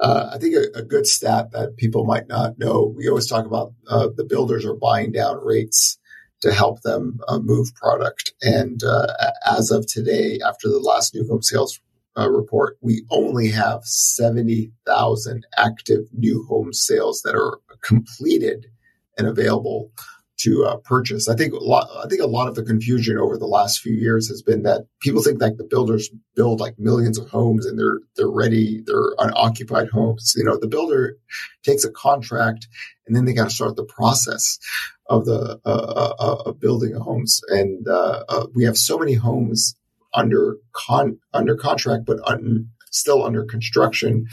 uh, 0.00 0.30
I 0.32 0.38
think 0.38 0.54
a, 0.54 0.78
a, 0.78 0.82
good 0.82 1.06
stat 1.06 1.52
that 1.52 1.76
people 1.76 2.04
might 2.04 2.28
not 2.28 2.58
know. 2.58 2.92
We 2.96 3.08
always 3.08 3.28
talk 3.28 3.46
about 3.46 3.72
uh, 3.88 4.08
the 4.14 4.24
builders 4.24 4.64
are 4.64 4.74
buying 4.74 5.12
down 5.12 5.42
rates 5.42 5.98
to 6.42 6.52
help 6.52 6.82
them 6.82 7.18
uh, 7.28 7.38
move 7.38 7.74
product. 7.74 8.32
And 8.42 8.82
uh, 8.84 9.06
as 9.46 9.70
of 9.70 9.86
today, 9.86 10.38
after 10.46 10.68
the 10.68 10.80
last 10.80 11.14
new 11.14 11.26
home 11.26 11.42
sales 11.42 11.80
uh, 12.18 12.28
report, 12.30 12.76
we 12.82 13.04
only 13.10 13.48
have 13.48 13.80
seventy 13.84 14.72
thousand 14.86 15.46
active 15.56 16.04
new 16.12 16.44
home 16.44 16.72
sales 16.72 17.22
that 17.22 17.34
are 17.34 17.58
completed 17.82 18.66
and 19.18 19.26
available 19.26 19.90
to 20.38 20.64
uh, 20.64 20.76
purchase. 20.78 21.28
I 21.28 21.34
think 21.34 21.52
a 21.54 21.58
lot, 21.58 21.88
I 22.04 22.08
think 22.08 22.20
a 22.20 22.26
lot 22.26 22.48
of 22.48 22.54
the 22.54 22.62
confusion 22.62 23.18
over 23.18 23.38
the 23.38 23.46
last 23.46 23.80
few 23.80 23.94
years 23.94 24.28
has 24.28 24.42
been 24.42 24.62
that 24.64 24.86
people 25.00 25.22
think 25.22 25.40
like 25.40 25.56
the 25.56 25.64
builders 25.64 26.10
build 26.34 26.60
like 26.60 26.78
millions 26.78 27.18
of 27.18 27.28
homes 27.30 27.66
and 27.66 27.78
they're 27.78 28.00
they're 28.16 28.30
ready, 28.30 28.82
they're 28.84 29.14
unoccupied 29.18 29.88
homes. 29.88 30.34
You 30.36 30.44
know, 30.44 30.58
the 30.58 30.68
builder 30.68 31.16
takes 31.62 31.84
a 31.84 31.90
contract 31.90 32.68
and 33.06 33.16
then 33.16 33.24
they 33.24 33.32
got 33.32 33.48
to 33.48 33.54
start 33.54 33.76
the 33.76 33.84
process 33.84 34.58
of 35.06 35.24
the 35.24 35.60
uh, 35.64 35.68
uh, 35.68 36.14
uh 36.18 36.42
of 36.46 36.60
building 36.60 36.94
homes. 36.94 37.40
And 37.48 37.86
uh, 37.88 38.24
uh, 38.28 38.46
we 38.54 38.64
have 38.64 38.76
so 38.76 38.98
many 38.98 39.14
homes 39.14 39.76
under 40.12 40.56
con 40.72 41.18
under 41.32 41.56
contract, 41.56 42.04
but 42.06 42.18
un, 42.28 42.70
still 42.90 43.24
under 43.24 43.44
construction. 43.44 44.26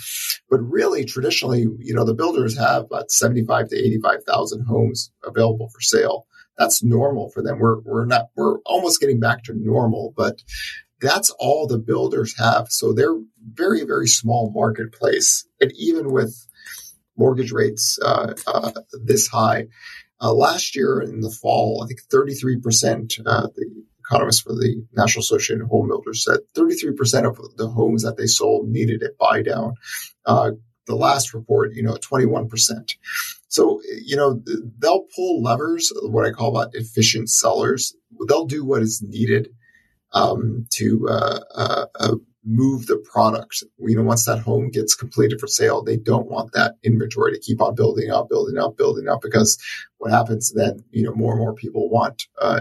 But 0.50 0.60
really, 0.60 1.06
traditionally, 1.06 1.68
you 1.80 1.94
know, 1.94 2.06
the 2.06 2.14
builders 2.14 2.58
have 2.58 2.84
about 2.84 3.12
75 3.12 3.70
to 3.70 3.78
85,000 3.78 4.66
homes 4.66 5.12
available 5.24 5.70
for 5.70 5.82
sale. 5.82 6.28
That's 6.58 6.84
normal 6.84 7.30
for 7.30 7.42
them. 7.42 7.60
We're, 7.60 7.80
we're 7.82 8.06
not, 8.06 8.28
we're 8.36 8.60
almost 8.60 9.00
getting 9.00 9.20
back 9.20 9.44
to 9.44 9.54
normal, 9.56 10.14
but 10.16 10.42
that's 11.02 11.32
all 11.40 11.68
the 11.68 11.80
builders 11.80 12.38
have. 12.38 12.68
So 12.70 12.94
they're 12.94 13.20
very, 13.54 13.84
very 13.84 14.08
small 14.08 14.52
marketplace. 14.52 15.46
And 15.60 15.72
even 15.76 16.12
with 16.12 16.34
mortgage 17.18 17.52
rates 17.52 18.00
uh, 18.04 18.34
uh, 18.48 18.72
this 19.04 19.28
high, 19.28 19.68
uh, 20.22 20.34
last 20.34 20.76
year 20.76 21.02
in 21.02 21.20
the 21.20 21.30
fall, 21.30 21.84
I 21.84 21.88
think 21.88 22.02
33%, 22.12 23.20
uh, 23.26 23.48
the 23.54 23.84
economist 24.14 24.44
for 24.44 24.54
the 24.54 24.86
National 24.96 25.22
Association 25.22 25.62
of 25.62 25.70
Home 25.70 25.88
Builders 25.88 26.24
said 26.24 26.40
33% 26.56 27.28
of 27.28 27.58
the 27.58 27.68
homes 27.68 28.04
that 28.04 28.18
they 28.18 28.28
sold 28.28 28.68
needed 28.68 29.02
a 29.04 29.10
buy 29.20 29.42
down. 29.42 29.74
Uh, 30.26 30.52
the 30.86 30.96
last 30.96 31.34
report, 31.34 31.74
you 31.74 31.82
know, 31.82 31.96
21%. 31.96 32.50
So, 33.48 33.82
you 34.04 34.16
know, 34.16 34.42
they'll 34.80 35.06
pull 35.16 35.42
levers, 35.42 35.92
what 36.04 36.26
I 36.26 36.32
call 36.32 36.50
about 36.50 36.74
efficient 36.74 37.30
sellers. 37.30 37.96
They'll 38.28 38.46
do 38.46 38.66
what 38.66 38.82
is 38.82 39.02
needed 39.02 39.50
um, 40.12 40.66
to 40.76 41.08
uh, 41.10 41.40
uh, 41.56 41.86
uh 42.00 42.16
move 42.46 42.88
the 42.88 42.98
product. 42.98 43.64
You 43.80 43.96
know, 43.96 44.04
once 44.04 44.26
that 44.26 44.40
home 44.40 44.70
gets 44.70 44.96
completed 44.96 45.40
for 45.40 45.48
sale, 45.48 45.84
they 45.84 45.98
don't 45.98 46.30
want 46.30 46.52
that 46.54 46.76
inventory 46.84 47.34
to 47.34 47.40
keep 47.40 47.62
on 47.62 47.76
building 47.76 48.12
up, 48.12 48.30
building 48.30 48.58
up, 48.58 48.78
building 48.78 49.08
up, 49.08 49.22
because 49.22 49.58
what 49.98 50.12
happens 50.12 50.52
then, 50.54 50.84
you 50.92 51.04
know, 51.04 51.14
more 51.14 51.34
and 51.34 51.42
more 51.42 51.54
people 51.54 51.90
want 51.90 52.24
uh, 52.42 52.60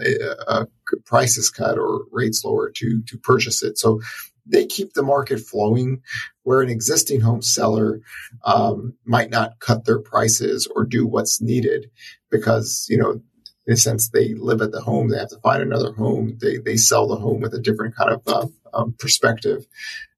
a, 0.48 0.52
a 0.52 0.66
prices 1.04 1.50
cut 1.50 1.78
or 1.78 2.04
rates 2.10 2.44
lower 2.44 2.70
to 2.70 3.02
to 3.08 3.18
purchase 3.18 3.62
it. 3.62 3.78
So 3.78 4.00
they 4.46 4.66
keep 4.66 4.92
the 4.92 5.02
market 5.02 5.40
flowing 5.40 6.02
where 6.42 6.62
an 6.62 6.68
existing 6.68 7.20
home 7.20 7.42
seller 7.42 8.00
um, 8.44 8.94
might 9.04 9.30
not 9.30 9.58
cut 9.60 9.84
their 9.84 10.00
prices 10.00 10.68
or 10.74 10.84
do 10.84 11.06
what's 11.06 11.40
needed 11.40 11.90
because 12.30 12.86
you 12.88 12.98
know 12.98 13.20
in 13.66 13.74
a 13.74 13.76
sense, 13.76 14.08
they 14.08 14.34
live 14.34 14.60
at 14.60 14.72
the 14.72 14.80
home. 14.80 15.08
They 15.08 15.18
have 15.18 15.28
to 15.28 15.40
find 15.40 15.62
another 15.62 15.92
home. 15.92 16.38
They 16.40 16.58
they 16.58 16.76
sell 16.76 17.06
the 17.06 17.16
home 17.16 17.40
with 17.40 17.54
a 17.54 17.60
different 17.60 17.94
kind 17.94 18.12
of 18.12 18.22
uh, 18.26 18.46
um, 18.74 18.94
perspective. 18.98 19.66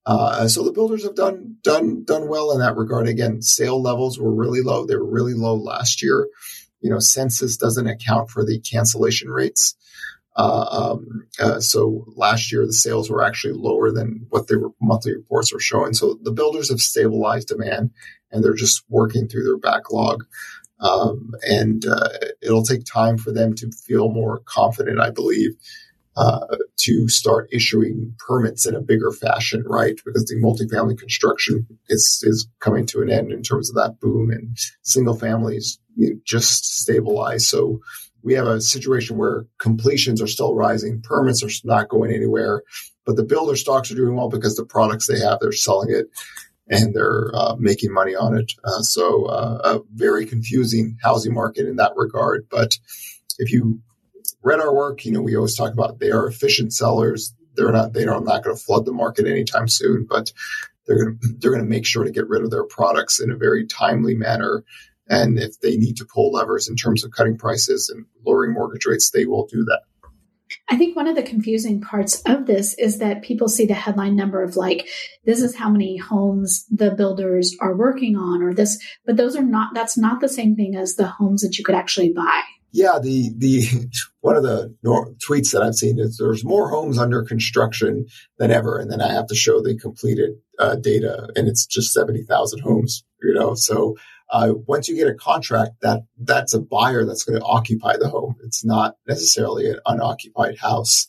Uh, 0.06 0.48
so 0.48 0.62
the 0.62 0.72
builders 0.72 1.04
have 1.04 1.14
done 1.14 1.56
done 1.62 2.04
done 2.04 2.28
well 2.28 2.52
in 2.52 2.60
that 2.60 2.76
regard. 2.76 3.08
Again, 3.08 3.42
sale 3.42 3.80
levels 3.80 4.18
were 4.18 4.34
really 4.34 4.62
low. 4.62 4.86
They 4.86 4.96
were 4.96 5.10
really 5.10 5.34
low 5.34 5.54
last 5.54 6.02
year. 6.02 6.28
You 6.80 6.90
know, 6.90 6.98
census 6.98 7.56
doesn't 7.56 7.86
account 7.86 8.30
for 8.30 8.44
the 8.44 8.60
cancellation 8.60 9.30
rates. 9.30 9.76
Uh, 10.36 10.66
um, 10.96 11.26
uh, 11.38 11.60
so 11.60 12.04
last 12.16 12.50
year 12.50 12.66
the 12.66 12.72
sales 12.72 13.08
were 13.08 13.22
actually 13.22 13.54
lower 13.54 13.92
than 13.92 14.26
what 14.30 14.48
their 14.48 14.62
monthly 14.80 15.14
reports 15.14 15.52
were 15.52 15.60
showing. 15.60 15.94
So 15.94 16.18
the 16.22 16.32
builders 16.32 16.70
have 16.70 16.80
stabilized 16.80 17.48
demand 17.48 17.90
and 18.32 18.42
they're 18.42 18.54
just 18.54 18.82
working 18.88 19.28
through 19.28 19.44
their 19.44 19.58
backlog. 19.58 20.24
Um, 20.84 21.32
and 21.42 21.84
uh, 21.86 22.08
it'll 22.42 22.62
take 22.62 22.84
time 22.84 23.16
for 23.16 23.32
them 23.32 23.54
to 23.54 23.70
feel 23.70 24.10
more 24.10 24.42
confident, 24.44 25.00
I 25.00 25.10
believe, 25.10 25.52
uh, 26.16 26.56
to 26.76 27.08
start 27.08 27.48
issuing 27.50 28.14
permits 28.18 28.66
in 28.66 28.74
a 28.74 28.80
bigger 28.80 29.10
fashion, 29.10 29.64
right? 29.66 29.98
Because 30.04 30.26
the 30.26 30.36
multifamily 30.36 30.98
construction 30.98 31.66
is 31.88 32.22
is 32.24 32.46
coming 32.60 32.86
to 32.86 33.00
an 33.00 33.10
end 33.10 33.32
in 33.32 33.42
terms 33.42 33.70
of 33.70 33.76
that 33.76 33.98
boom, 33.98 34.30
and 34.30 34.56
single 34.82 35.16
families 35.16 35.78
you 35.96 36.10
know, 36.10 36.20
just 36.24 36.64
stabilize. 36.80 37.48
So 37.48 37.80
we 38.22 38.34
have 38.34 38.46
a 38.46 38.60
situation 38.60 39.16
where 39.16 39.46
completions 39.58 40.22
are 40.22 40.26
still 40.26 40.54
rising, 40.54 41.02
permits 41.02 41.42
are 41.42 41.50
not 41.64 41.88
going 41.88 42.12
anywhere, 42.12 42.62
but 43.04 43.16
the 43.16 43.24
builder 43.24 43.56
stocks 43.56 43.90
are 43.90 43.96
doing 43.96 44.16
well 44.16 44.28
because 44.28 44.56
the 44.56 44.64
products 44.64 45.06
they 45.06 45.18
have, 45.18 45.38
they're 45.40 45.52
selling 45.52 45.90
it 45.90 46.06
and 46.68 46.94
they're 46.94 47.30
uh, 47.34 47.56
making 47.58 47.92
money 47.92 48.14
on 48.14 48.36
it. 48.36 48.52
Uh, 48.64 48.80
so 48.80 49.26
uh, 49.26 49.60
a 49.64 49.80
very 49.94 50.26
confusing 50.26 50.96
housing 51.02 51.34
market 51.34 51.66
in 51.66 51.76
that 51.76 51.92
regard. 51.96 52.46
But 52.50 52.78
if 53.38 53.52
you 53.52 53.80
read 54.42 54.60
our 54.60 54.74
work, 54.74 55.04
you 55.04 55.12
know 55.12 55.20
we 55.20 55.36
always 55.36 55.56
talk 55.56 55.72
about 55.72 55.98
they 55.98 56.10
are 56.10 56.26
efficient 56.26 56.72
sellers. 56.72 57.34
They're 57.54 57.72
not 57.72 57.92
they 57.92 58.06
are 58.06 58.20
not 58.20 58.42
going 58.42 58.56
to 58.56 58.62
flood 58.62 58.84
the 58.84 58.92
market 58.92 59.26
anytime 59.26 59.68
soon, 59.68 60.06
but 60.08 60.32
they're 60.86 61.04
going 61.04 61.18
to 61.18 61.28
they're 61.38 61.52
going 61.52 61.64
to 61.64 61.70
make 61.70 61.86
sure 61.86 62.04
to 62.04 62.10
get 62.10 62.28
rid 62.28 62.42
of 62.42 62.50
their 62.50 62.64
products 62.64 63.20
in 63.20 63.30
a 63.30 63.36
very 63.36 63.66
timely 63.66 64.14
manner. 64.14 64.64
And 65.06 65.38
if 65.38 65.60
they 65.60 65.76
need 65.76 65.98
to 65.98 66.06
pull 66.06 66.32
levers 66.32 66.68
in 66.68 66.76
terms 66.76 67.04
of 67.04 67.10
cutting 67.10 67.36
prices 67.36 67.90
and 67.94 68.06
lowering 68.24 68.54
mortgage 68.54 68.86
rates, 68.86 69.10
they 69.10 69.26
will 69.26 69.46
do 69.46 69.64
that. 69.64 69.82
I 70.68 70.76
think 70.76 70.96
one 70.96 71.06
of 71.06 71.16
the 71.16 71.22
confusing 71.22 71.80
parts 71.80 72.22
of 72.22 72.46
this 72.46 72.74
is 72.74 72.98
that 72.98 73.22
people 73.22 73.48
see 73.48 73.66
the 73.66 73.74
headline 73.74 74.16
number 74.16 74.42
of 74.42 74.56
like, 74.56 74.88
this 75.24 75.42
is 75.42 75.56
how 75.56 75.70
many 75.70 75.96
homes 75.96 76.66
the 76.70 76.90
builders 76.90 77.56
are 77.60 77.76
working 77.76 78.16
on, 78.16 78.42
or 78.42 78.54
this, 78.54 78.78
but 79.04 79.16
those 79.16 79.36
are 79.36 79.42
not, 79.42 79.74
that's 79.74 79.96
not 79.96 80.20
the 80.20 80.28
same 80.28 80.56
thing 80.56 80.76
as 80.76 80.94
the 80.94 81.06
homes 81.06 81.42
that 81.42 81.58
you 81.58 81.64
could 81.64 81.74
actually 81.74 82.12
buy. 82.12 82.42
Yeah, 82.74 82.98
the 83.00 83.30
the 83.38 83.88
one 84.20 84.36
of 84.36 84.42
the 84.42 84.74
tweets 84.82 85.52
that 85.52 85.62
I've 85.62 85.76
seen 85.76 86.00
is 86.00 86.16
there's 86.16 86.44
more 86.44 86.68
homes 86.68 86.98
under 86.98 87.22
construction 87.22 88.06
than 88.38 88.50
ever, 88.50 88.78
and 88.78 88.90
then 88.90 89.00
I 89.00 89.12
have 89.12 89.28
to 89.28 89.36
show 89.36 89.62
the 89.62 89.78
completed 89.78 90.32
uh, 90.58 90.74
data, 90.74 91.28
and 91.36 91.46
it's 91.46 91.66
just 91.66 91.92
seventy 91.92 92.24
thousand 92.24 92.62
homes. 92.62 93.04
You 93.22 93.34
know, 93.34 93.54
so 93.54 93.94
uh, 94.28 94.54
once 94.66 94.88
you 94.88 94.96
get 94.96 95.06
a 95.06 95.14
contract, 95.14 95.82
that 95.82 96.02
that's 96.18 96.52
a 96.52 96.60
buyer 96.60 97.04
that's 97.04 97.22
going 97.22 97.38
to 97.38 97.46
occupy 97.46 97.96
the 97.96 98.08
home. 98.08 98.34
It's 98.42 98.64
not 98.64 98.96
necessarily 99.06 99.70
an 99.70 99.78
unoccupied 99.86 100.58
house. 100.58 101.06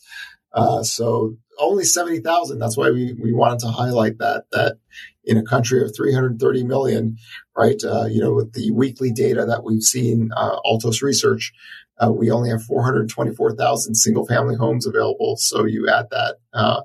Uh, 0.52 0.84
so 0.84 1.34
only 1.58 1.82
seventy 1.82 2.20
thousand. 2.20 2.60
That's 2.60 2.76
why 2.76 2.92
we 2.92 3.12
we 3.20 3.32
wanted 3.32 3.58
to 3.60 3.68
highlight 3.68 4.18
that 4.18 4.44
that 4.52 4.78
in 5.26 5.36
a 5.36 5.42
country 5.42 5.82
of 5.82 5.92
330 5.94 6.64
million, 6.64 7.16
right? 7.56 7.82
Uh, 7.84 8.06
you 8.06 8.20
know, 8.20 8.32
with 8.32 8.52
the 8.52 8.70
weekly 8.70 9.10
data 9.10 9.44
that 9.44 9.64
we've 9.64 9.82
seen, 9.82 10.30
uh, 10.36 10.56
Altos 10.64 11.02
Research, 11.02 11.52
uh, 11.98 12.12
we 12.12 12.30
only 12.30 12.50
have 12.50 12.62
424,000 12.62 13.94
single 13.94 14.26
family 14.26 14.54
homes 14.54 14.86
available. 14.86 15.36
So 15.36 15.64
you 15.64 15.88
add 15.88 16.06
that 16.10 16.36
uh, 16.54 16.82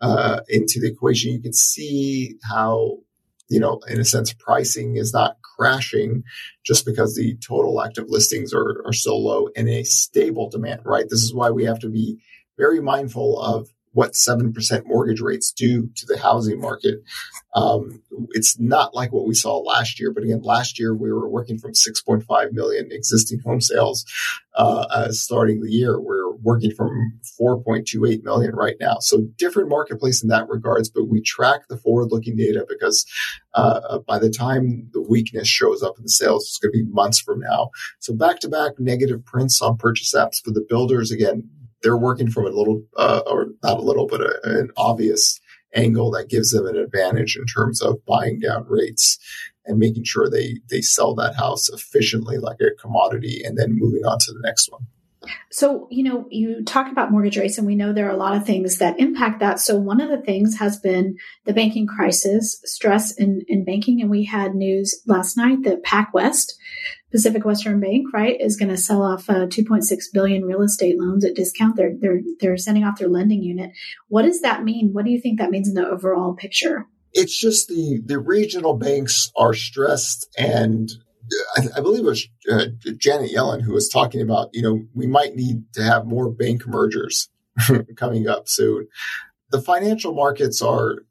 uh, 0.00 0.40
into 0.48 0.80
the 0.80 0.88
equation, 0.88 1.32
you 1.32 1.40
can 1.40 1.52
see 1.52 2.36
how, 2.48 2.98
you 3.48 3.58
know, 3.58 3.80
in 3.88 3.98
a 4.00 4.04
sense, 4.04 4.32
pricing 4.32 4.96
is 4.96 5.12
not 5.12 5.36
crashing 5.42 6.22
just 6.64 6.86
because 6.86 7.14
the 7.14 7.36
total 7.36 7.82
active 7.82 8.06
listings 8.08 8.54
are, 8.54 8.82
are 8.86 8.92
so 8.92 9.16
low 9.16 9.48
and 9.56 9.68
a 9.68 9.82
stable 9.82 10.48
demand, 10.48 10.82
right? 10.84 11.06
This 11.08 11.22
is 11.22 11.34
why 11.34 11.50
we 11.50 11.64
have 11.64 11.80
to 11.80 11.88
be 11.88 12.18
very 12.56 12.80
mindful 12.80 13.40
of 13.40 13.68
what 13.92 14.12
7% 14.12 14.86
mortgage 14.86 15.20
rates 15.20 15.52
do 15.52 15.88
to 15.96 16.06
the 16.06 16.18
housing 16.18 16.60
market. 16.60 17.02
Um, 17.54 18.02
it's 18.30 18.58
not 18.60 18.94
like 18.94 19.12
what 19.12 19.26
we 19.26 19.34
saw 19.34 19.58
last 19.58 19.98
year, 19.98 20.12
but 20.12 20.22
again, 20.22 20.42
last 20.42 20.78
year 20.78 20.94
we 20.94 21.12
were 21.12 21.28
working 21.28 21.58
from 21.58 21.72
6.5 21.72 22.52
million 22.52 22.88
existing 22.92 23.40
home 23.40 23.60
sales 23.60 24.04
uh, 24.54 24.86
uh, 24.90 25.10
starting 25.10 25.60
the 25.60 25.70
year. 25.70 26.00
We're 26.00 26.30
working 26.36 26.72
from 26.72 27.20
4.28 27.40 28.22
million 28.22 28.54
right 28.54 28.76
now. 28.80 28.98
So 29.00 29.22
different 29.36 29.68
marketplace 29.68 30.22
in 30.22 30.28
that 30.28 30.48
regards, 30.48 30.88
but 30.88 31.08
we 31.08 31.20
track 31.20 31.62
the 31.68 31.76
forward 31.76 32.12
looking 32.12 32.36
data 32.36 32.64
because 32.68 33.04
uh, 33.54 33.98
by 34.06 34.18
the 34.18 34.30
time 34.30 34.88
the 34.92 35.02
weakness 35.02 35.48
shows 35.48 35.82
up 35.82 35.94
in 35.98 36.04
the 36.04 36.10
sales, 36.10 36.44
it's 36.44 36.58
going 36.58 36.72
to 36.72 36.84
be 36.84 36.90
months 36.90 37.20
from 37.20 37.40
now. 37.40 37.70
So 37.98 38.14
back 38.14 38.38
to 38.40 38.48
back 38.48 38.72
negative 38.78 39.24
prints 39.24 39.60
on 39.60 39.76
purchase 39.76 40.14
apps 40.14 40.42
for 40.42 40.52
the 40.52 40.64
builders. 40.68 41.10
Again, 41.10 41.48
they're 41.82 41.96
working 41.96 42.30
from 42.30 42.46
a 42.46 42.50
little, 42.50 42.84
uh, 42.96 43.22
or 43.26 43.48
not 43.62 43.78
a 43.78 43.82
little, 43.82 44.06
but 44.06 44.20
a, 44.20 44.38
an 44.44 44.70
obvious 44.76 45.40
angle 45.74 46.10
that 46.10 46.28
gives 46.28 46.50
them 46.50 46.66
an 46.66 46.76
advantage 46.76 47.36
in 47.36 47.46
terms 47.46 47.80
of 47.80 48.04
buying 48.04 48.40
down 48.40 48.66
rates 48.68 49.18
and 49.64 49.78
making 49.78 50.04
sure 50.04 50.28
they 50.28 50.58
they 50.68 50.80
sell 50.80 51.14
that 51.14 51.36
house 51.36 51.68
efficiently 51.68 52.38
like 52.38 52.58
a 52.60 52.74
commodity 52.80 53.42
and 53.44 53.56
then 53.56 53.78
moving 53.78 54.04
on 54.04 54.18
to 54.18 54.32
the 54.32 54.40
next 54.42 54.70
one. 54.72 54.86
So, 55.50 55.86
you 55.90 56.02
know, 56.02 56.26
you 56.30 56.64
talk 56.64 56.90
about 56.90 57.12
mortgage 57.12 57.36
rates, 57.36 57.58
and 57.58 57.66
we 57.66 57.76
know 57.76 57.92
there 57.92 58.08
are 58.08 58.14
a 58.14 58.16
lot 58.16 58.36
of 58.36 58.46
things 58.46 58.78
that 58.78 58.98
impact 58.98 59.40
that. 59.40 59.60
So, 59.60 59.76
one 59.76 60.00
of 60.00 60.08
the 60.08 60.22
things 60.22 60.58
has 60.58 60.78
been 60.78 61.16
the 61.44 61.52
banking 61.52 61.86
crisis, 61.86 62.60
stress 62.64 63.12
in, 63.12 63.42
in 63.46 63.64
banking. 63.64 64.00
And 64.00 64.10
we 64.10 64.24
had 64.24 64.54
news 64.54 65.02
last 65.06 65.36
night 65.36 65.62
that 65.64 65.84
PacWest, 65.84 66.52
Pacific 67.10 67.44
Western 67.44 67.80
Bank, 67.80 68.06
right, 68.12 68.40
is 68.40 68.56
going 68.56 68.68
to 68.68 68.76
sell 68.76 69.02
off 69.02 69.28
uh, 69.28 69.46
2.6 69.46 69.82
billion 70.12 70.44
real 70.44 70.62
estate 70.62 70.98
loans 70.98 71.24
at 71.24 71.34
discount. 71.34 71.76
They're, 71.76 71.94
they're, 71.98 72.20
they're 72.40 72.56
sending 72.56 72.84
off 72.84 72.98
their 72.98 73.08
lending 73.08 73.42
unit. 73.42 73.72
What 74.08 74.22
does 74.22 74.40
that 74.42 74.62
mean? 74.62 74.90
What 74.92 75.04
do 75.04 75.10
you 75.10 75.20
think 75.20 75.38
that 75.38 75.50
means 75.50 75.68
in 75.68 75.74
the 75.74 75.86
overall 75.86 76.34
picture? 76.34 76.86
It's 77.12 77.36
just 77.36 77.68
the, 77.68 78.00
the 78.04 78.20
regional 78.20 78.76
banks 78.76 79.32
are 79.36 79.54
stressed 79.54 80.28
and 80.38 80.88
I, 81.56 81.68
I, 81.76 81.80
believe 81.80 82.04
it 82.04 82.08
was 82.08 82.28
uh, 82.50 82.66
Janet 82.96 83.30
Yellen 83.32 83.62
who 83.62 83.72
was 83.72 83.88
talking 83.88 84.20
about, 84.20 84.50
you 84.52 84.62
know, 84.62 84.82
we 84.94 85.06
might 85.06 85.36
need 85.36 85.72
to 85.74 85.82
have 85.82 86.06
more 86.06 86.30
bank 86.30 86.66
mergers 86.66 87.28
coming 87.96 88.28
up 88.28 88.48
soon. 88.48 88.88
The 89.50 89.60
financial 89.60 90.14
markets 90.14 90.62
are 90.62 91.04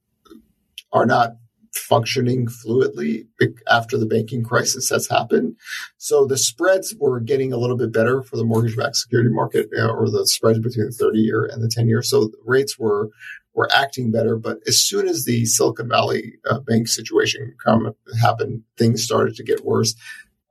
are 0.91 1.05
not 1.05 1.35
functioning 1.73 2.47
fluidly 2.47 3.27
after 3.69 3.97
the 3.97 4.05
banking 4.05 4.43
crisis 4.43 4.89
has 4.89 5.07
happened. 5.07 5.55
So 5.97 6.25
the 6.25 6.37
spreads 6.37 6.95
were 6.99 7.19
getting 7.19 7.53
a 7.53 7.57
little 7.57 7.77
bit 7.77 7.93
better 7.93 8.21
for 8.21 8.37
the 8.37 8.43
mortgage-backed 8.43 8.95
security 8.95 9.29
market, 9.29 9.69
uh, 9.77 9.87
or 9.87 10.09
the 10.09 10.25
spreads 10.27 10.59
between 10.59 10.87
the 10.87 10.91
30 10.91 11.19
year 11.19 11.45
and 11.45 11.63
the 11.63 11.71
10 11.73 11.87
year. 11.87 12.01
So 12.01 12.31
rates 12.45 12.77
were 12.77 13.09
were 13.53 13.69
acting 13.73 14.11
better. 14.11 14.37
But 14.37 14.59
as 14.67 14.81
soon 14.81 15.07
as 15.07 15.25
the 15.25 15.45
Silicon 15.45 15.89
Valley 15.89 16.35
uh, 16.49 16.59
bank 16.59 16.87
situation 16.87 17.55
come 17.63 17.93
happened, 18.21 18.63
things 18.77 19.03
started 19.03 19.35
to 19.35 19.43
get 19.43 19.65
worse. 19.65 19.95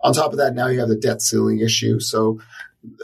On 0.00 0.12
top 0.12 0.32
of 0.32 0.38
that, 0.38 0.54
now 0.54 0.66
you 0.66 0.80
have 0.80 0.88
the 0.88 0.96
debt 0.96 1.22
ceiling 1.22 1.60
issue. 1.60 2.00
So 2.00 2.40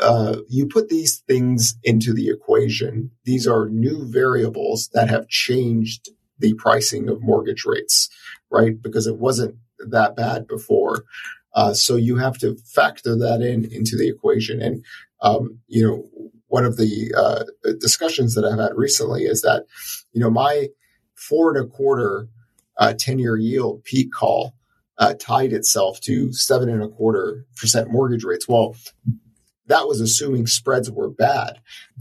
uh, 0.00 0.36
you 0.48 0.66
put 0.66 0.88
these 0.88 1.22
things 1.26 1.76
into 1.82 2.12
the 2.12 2.28
equation. 2.28 3.10
These 3.24 3.46
are 3.46 3.68
new 3.68 4.06
variables 4.06 4.90
that 4.92 5.08
have 5.10 5.28
changed 5.28 6.10
the 6.38 6.54
pricing 6.54 7.08
of 7.08 7.22
mortgage 7.22 7.64
rates, 7.64 8.08
right? 8.50 8.80
Because 8.80 9.06
it 9.06 9.18
wasn't 9.18 9.56
that 9.78 10.16
bad 10.16 10.46
before. 10.46 11.04
Uh, 11.54 11.72
so 11.72 11.96
you 11.96 12.16
have 12.16 12.36
to 12.38 12.56
factor 12.66 13.16
that 13.16 13.40
in 13.40 13.64
into 13.72 13.96
the 13.96 14.08
equation. 14.08 14.60
And, 14.60 14.84
um, 15.22 15.60
you 15.68 15.86
know, 15.86 16.30
one 16.48 16.64
of 16.64 16.76
the 16.76 17.14
uh, 17.16 17.44
discussions 17.80 18.34
that 18.34 18.44
I've 18.44 18.58
had 18.58 18.76
recently 18.76 19.24
is 19.24 19.42
that, 19.42 19.64
you 20.12 20.20
know, 20.20 20.30
my 20.30 20.68
four 21.14 21.56
and 21.56 21.64
a 21.64 21.68
quarter 21.68 22.28
uh, 22.76 22.94
10 22.98 23.18
year 23.18 23.36
yield 23.36 23.84
peak 23.84 24.12
call 24.12 24.54
uh, 24.98 25.14
tied 25.18 25.52
itself 25.52 26.00
to 26.00 26.32
seven 26.32 26.68
and 26.68 26.82
a 26.82 26.88
quarter 26.88 27.44
percent 27.56 27.90
mortgage 27.90 28.24
rates. 28.24 28.48
Well, 28.48 28.76
that 29.66 29.88
was 29.88 30.00
assuming 30.00 30.46
spreads 30.46 30.90
were 30.90 31.08
bad. 31.08 31.60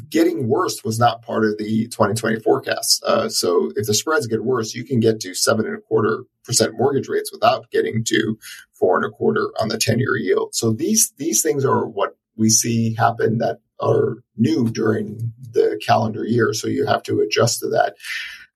Getting 0.09 0.47
worse 0.47 0.83
was 0.83 0.99
not 0.99 1.21
part 1.21 1.45
of 1.45 1.57
the 1.57 1.87
2020 1.87 2.39
forecast. 2.39 3.03
Uh, 3.05 3.29
so 3.29 3.71
if 3.75 3.87
the 3.87 3.93
spreads 3.93 4.27
get 4.27 4.43
worse, 4.43 4.73
you 4.73 4.83
can 4.83 4.99
get 4.99 5.19
to 5.21 5.33
seven 5.33 5.65
and 5.65 5.77
a 5.77 5.81
quarter 5.81 6.23
percent 6.43 6.77
mortgage 6.77 7.07
rates 7.07 7.31
without 7.31 7.69
getting 7.71 8.03
to 8.05 8.37
four 8.73 8.97
and 8.97 9.05
a 9.05 9.09
quarter 9.09 9.51
on 9.59 9.69
the 9.69 9.77
10 9.77 9.99
year 9.99 10.17
yield. 10.17 10.53
So 10.53 10.71
these, 10.73 11.13
these 11.17 11.41
things 11.41 11.63
are 11.63 11.87
what 11.87 12.17
we 12.35 12.49
see 12.49 12.95
happen 12.95 13.37
that 13.37 13.59
are 13.79 14.17
new 14.37 14.69
during 14.69 15.33
the 15.51 15.79
calendar 15.85 16.25
year. 16.25 16.53
So 16.53 16.67
you 16.67 16.85
have 16.85 17.03
to 17.03 17.21
adjust 17.21 17.59
to 17.59 17.69
that. 17.69 17.95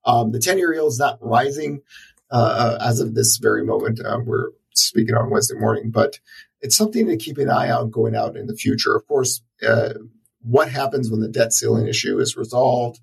Um, 0.06 0.32
the 0.32 0.39
10 0.39 0.58
year 0.58 0.74
yield 0.74 0.91
is 0.91 1.00
not 1.00 1.17
rising 1.22 1.82
uh, 2.32 2.78
as 2.82 3.00
of 3.00 3.15
this 3.15 3.38
very 3.38 3.63
moment. 3.63 4.06
Um, 4.06 4.26
we're 4.26 4.50
speaking 4.74 5.15
on 5.15 5.30
Wednesday 5.30 5.58
morning, 5.58 5.91
but 5.91 6.20
it's 6.62 6.76
something 6.76 7.08
to 7.08 7.17
keep 7.17 7.38
an 7.38 7.50
eye 7.50 7.72
on 7.72 7.89
going 7.89 8.15
out 8.15 8.36
in 8.36 8.48
the 8.48 8.56
future. 8.56 8.96
Of 8.96 9.08
course, 9.08 9.41
uh, 9.67 9.93
what 10.41 10.70
happens 10.70 11.10
when 11.10 11.20
the 11.20 11.30
debt 11.30 11.54
ceiling 11.54 11.88
issue 11.88 12.20
is 12.20 12.38
resolved? 12.38 13.00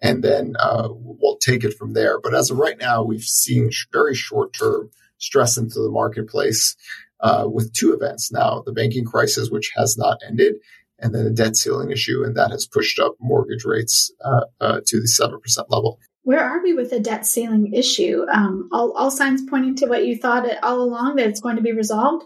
And 0.00 0.22
then 0.22 0.54
uh, 0.58 0.88
we'll 0.90 1.38
take 1.38 1.64
it 1.64 1.74
from 1.74 1.92
there. 1.92 2.20
But 2.20 2.34
as 2.34 2.50
of 2.50 2.58
right 2.58 2.78
now, 2.78 3.02
we've 3.02 3.22
seen 3.22 3.70
very 3.92 4.14
short 4.14 4.52
term 4.52 4.90
stress 5.18 5.56
into 5.56 5.80
the 5.80 5.90
marketplace 5.90 6.76
uh, 7.20 7.46
with 7.46 7.72
two 7.72 7.92
events 7.94 8.32
now 8.32 8.62
the 8.66 8.72
banking 8.72 9.04
crisis, 9.04 9.50
which 9.50 9.70
has 9.76 9.96
not 9.96 10.18
ended, 10.26 10.54
and 10.98 11.14
then 11.14 11.24
the 11.24 11.30
debt 11.30 11.56
ceiling 11.56 11.90
issue, 11.90 12.24
and 12.24 12.36
that 12.36 12.50
has 12.50 12.66
pushed 12.66 12.98
up 12.98 13.14
mortgage 13.20 13.64
rates 13.64 14.12
uh, 14.24 14.44
uh, 14.60 14.80
to 14.84 15.00
the 15.00 15.06
7% 15.06 15.38
level. 15.68 16.00
Where 16.24 16.40
are 16.40 16.62
we 16.62 16.72
with 16.72 16.90
the 16.90 17.00
debt 17.00 17.26
ceiling 17.26 17.72
issue? 17.72 18.24
Um, 18.32 18.68
all, 18.72 18.92
all 18.92 19.10
signs 19.10 19.42
pointing 19.48 19.76
to 19.76 19.86
what 19.86 20.06
you 20.06 20.16
thought 20.16 20.46
all 20.62 20.80
along 20.80 21.16
that 21.16 21.28
it's 21.28 21.40
going 21.40 21.56
to 21.56 21.62
be 21.62 21.72
resolved? 21.72 22.24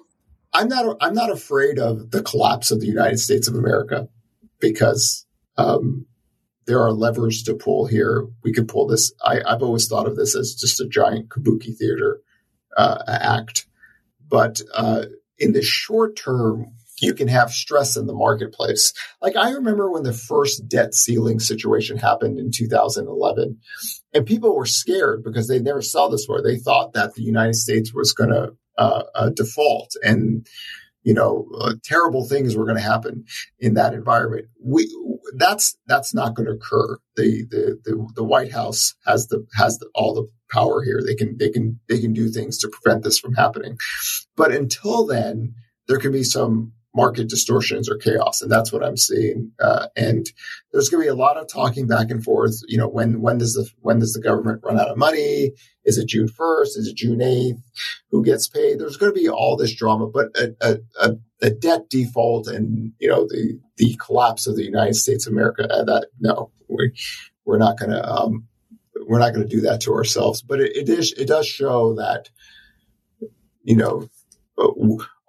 I'm 0.56 0.68
not. 0.68 0.96
I'm 1.02 1.12
not 1.12 1.30
afraid 1.30 1.78
of 1.78 2.10
the 2.10 2.22
collapse 2.22 2.70
of 2.70 2.80
the 2.80 2.86
United 2.86 3.18
States 3.18 3.46
of 3.46 3.54
America 3.54 4.08
because 4.58 5.26
um, 5.58 6.06
there 6.66 6.80
are 6.80 6.92
levers 6.92 7.42
to 7.42 7.54
pull 7.54 7.84
here. 7.84 8.26
We 8.42 8.54
could 8.54 8.66
pull 8.66 8.86
this. 8.86 9.12
I, 9.22 9.42
have 9.46 9.62
always 9.62 9.86
thought 9.86 10.06
of 10.06 10.16
this 10.16 10.34
as 10.34 10.54
just 10.54 10.80
a 10.80 10.88
giant 10.88 11.28
kabuki 11.28 11.76
theater 11.76 12.20
uh, 12.74 13.02
act, 13.06 13.66
but 14.26 14.62
uh, 14.74 15.04
in 15.38 15.52
the 15.52 15.60
short 15.60 16.16
term, 16.16 16.72
you 17.00 17.12
can 17.12 17.28
have 17.28 17.50
stress 17.50 17.94
in 17.98 18.06
the 18.06 18.14
marketplace. 18.14 18.94
Like 19.20 19.36
I 19.36 19.50
remember 19.50 19.90
when 19.90 20.04
the 20.04 20.14
first 20.14 20.66
debt 20.68 20.94
ceiling 20.94 21.38
situation 21.38 21.98
happened 21.98 22.38
in 22.38 22.50
2011 22.50 23.58
and 24.14 24.26
people 24.26 24.56
were 24.56 24.64
scared 24.64 25.22
because 25.22 25.48
they 25.48 25.58
never 25.58 25.82
saw 25.82 26.08
this 26.08 26.24
before. 26.26 26.42
They 26.42 26.56
thought 26.56 26.94
that 26.94 27.14
the 27.14 27.22
United 27.22 27.56
States 27.56 27.92
was 27.92 28.14
going 28.14 28.30
to 28.30 28.54
uh, 28.78 29.30
default 29.30 29.92
and, 30.02 30.46
you 31.02 31.14
know, 31.14 31.46
uh, 31.60 31.74
terrible 31.84 32.26
things 32.26 32.56
were 32.56 32.64
going 32.64 32.76
to 32.76 32.82
happen 32.82 33.24
in 33.58 33.74
that 33.74 33.94
environment. 33.94 34.46
We, 34.62 34.88
that's, 35.36 35.76
that's 35.86 36.12
not 36.12 36.34
going 36.34 36.46
to 36.46 36.54
occur. 36.54 36.98
The, 37.16 37.46
the, 37.48 37.80
the, 37.84 38.08
the 38.16 38.24
White 38.24 38.52
House 38.52 38.94
has 39.06 39.28
the, 39.28 39.46
has 39.56 39.78
the, 39.78 39.88
all 39.94 40.14
the 40.14 40.28
power 40.50 40.82
here. 40.82 41.00
They 41.06 41.14
can, 41.14 41.36
they 41.38 41.50
can, 41.50 41.80
they 41.88 42.00
can 42.00 42.12
do 42.12 42.28
things 42.28 42.58
to 42.58 42.68
prevent 42.68 43.04
this 43.04 43.18
from 43.18 43.34
happening. 43.34 43.78
But 44.36 44.52
until 44.52 45.06
then, 45.06 45.54
there 45.88 45.98
can 45.98 46.12
be 46.12 46.24
some 46.24 46.72
market 46.96 47.28
distortions 47.28 47.88
or 47.88 47.98
chaos, 47.98 48.40
and 48.40 48.50
that's 48.50 48.72
what 48.72 48.82
I'm 48.82 48.96
seeing. 48.96 49.52
Uh, 49.60 49.86
and 49.94 50.26
there's 50.72 50.88
going 50.88 51.02
to 51.02 51.06
be 51.06 51.10
a 51.10 51.14
lot 51.14 51.36
of 51.36 51.46
talking 51.46 51.86
back 51.86 52.10
and 52.10 52.24
forth. 52.24 52.54
You 52.66 52.78
know, 52.78 52.88
when 52.88 53.20
when 53.20 53.38
does 53.38 53.52
the 53.52 53.68
when 53.80 53.98
does 53.98 54.14
the 54.14 54.22
government 54.22 54.62
run 54.64 54.80
out 54.80 54.88
of 54.88 54.96
money? 54.96 55.52
Is 55.84 55.98
it 55.98 56.08
June 56.08 56.26
1st? 56.26 56.78
Is 56.78 56.88
it 56.88 56.96
June 56.96 57.18
8th? 57.18 57.62
Who 58.10 58.24
gets 58.24 58.48
paid? 58.48 58.80
There's 58.80 58.96
going 58.96 59.14
to 59.14 59.20
be 59.20 59.28
all 59.28 59.56
this 59.56 59.74
drama, 59.74 60.08
but 60.08 60.36
a, 60.36 60.80
a, 60.98 61.12
a 61.42 61.50
debt 61.50 61.88
default 61.90 62.48
and 62.48 62.92
you 62.98 63.08
know 63.08 63.26
the 63.28 63.60
the 63.76 63.96
collapse 64.04 64.46
of 64.46 64.56
the 64.56 64.64
United 64.64 64.94
States 64.94 65.26
of 65.26 65.32
America. 65.32 65.68
Uh, 65.70 65.84
that 65.84 66.08
no, 66.18 66.50
we 66.68 66.92
we're 67.44 67.58
not 67.58 67.78
going 67.78 67.92
to 67.92 68.10
um, 68.10 68.46
we're 69.06 69.18
not 69.18 69.34
going 69.34 69.46
to 69.46 69.54
do 69.54 69.60
that 69.62 69.82
to 69.82 69.92
ourselves. 69.92 70.42
But 70.42 70.60
it, 70.60 70.74
it 70.74 70.88
is 70.88 71.12
it 71.12 71.28
does 71.28 71.46
show 71.46 71.94
that 71.96 72.30
you 73.62 73.76
know 73.76 74.08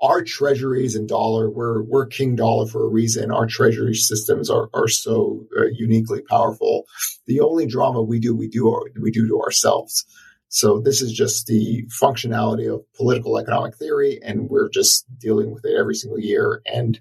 our 0.01 0.23
treasuries 0.23 0.95
and 0.95 1.07
dollar, 1.07 1.49
we're, 1.49 1.81
we're 1.81 2.05
king 2.05 2.35
dollar 2.35 2.67
for 2.67 2.85
a 2.85 2.89
reason. 2.89 3.31
Our 3.31 3.47
treasury 3.47 3.95
systems 3.95 4.49
are, 4.49 4.69
are 4.73 4.87
so 4.87 5.45
uh, 5.57 5.65
uniquely 5.73 6.21
powerful. 6.21 6.85
The 7.25 7.39
only 7.39 7.65
drama 7.65 8.01
we 8.01 8.19
do, 8.19 8.35
we 8.35 8.47
do, 8.47 8.85
we 9.01 9.11
do 9.11 9.27
to 9.27 9.41
ourselves. 9.41 10.05
So 10.49 10.79
this 10.79 11.01
is 11.01 11.11
just 11.11 11.47
the 11.47 11.85
functionality 12.01 12.73
of 12.73 12.81
political 12.93 13.37
economic 13.37 13.75
theory, 13.75 14.19
and 14.23 14.49
we're 14.49 14.69
just 14.69 15.05
dealing 15.19 15.51
with 15.51 15.65
it 15.65 15.75
every 15.77 15.95
single 15.95 16.19
year. 16.19 16.61
And 16.65 16.99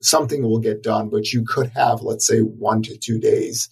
something 0.00 0.42
will 0.42 0.58
get 0.58 0.82
done, 0.82 1.08
but 1.08 1.32
you 1.32 1.44
could 1.44 1.68
have, 1.74 2.02
let's 2.02 2.26
say, 2.26 2.40
one 2.40 2.82
to 2.82 2.96
two 2.96 3.18
days 3.18 3.68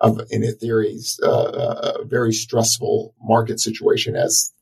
of, 0.00 0.20
in 0.30 0.42
a 0.42 0.52
theory's 0.52 1.18
uh, 1.22 1.92
a 2.00 2.04
very 2.04 2.32
stressful 2.32 3.14
market 3.22 3.60
situation 3.60 4.16
as 4.16 4.52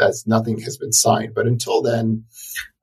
as 0.00 0.26
nothing 0.26 0.60
has 0.60 0.76
been 0.76 0.92
signed. 0.92 1.34
But 1.34 1.46
until 1.46 1.82
then, 1.82 2.24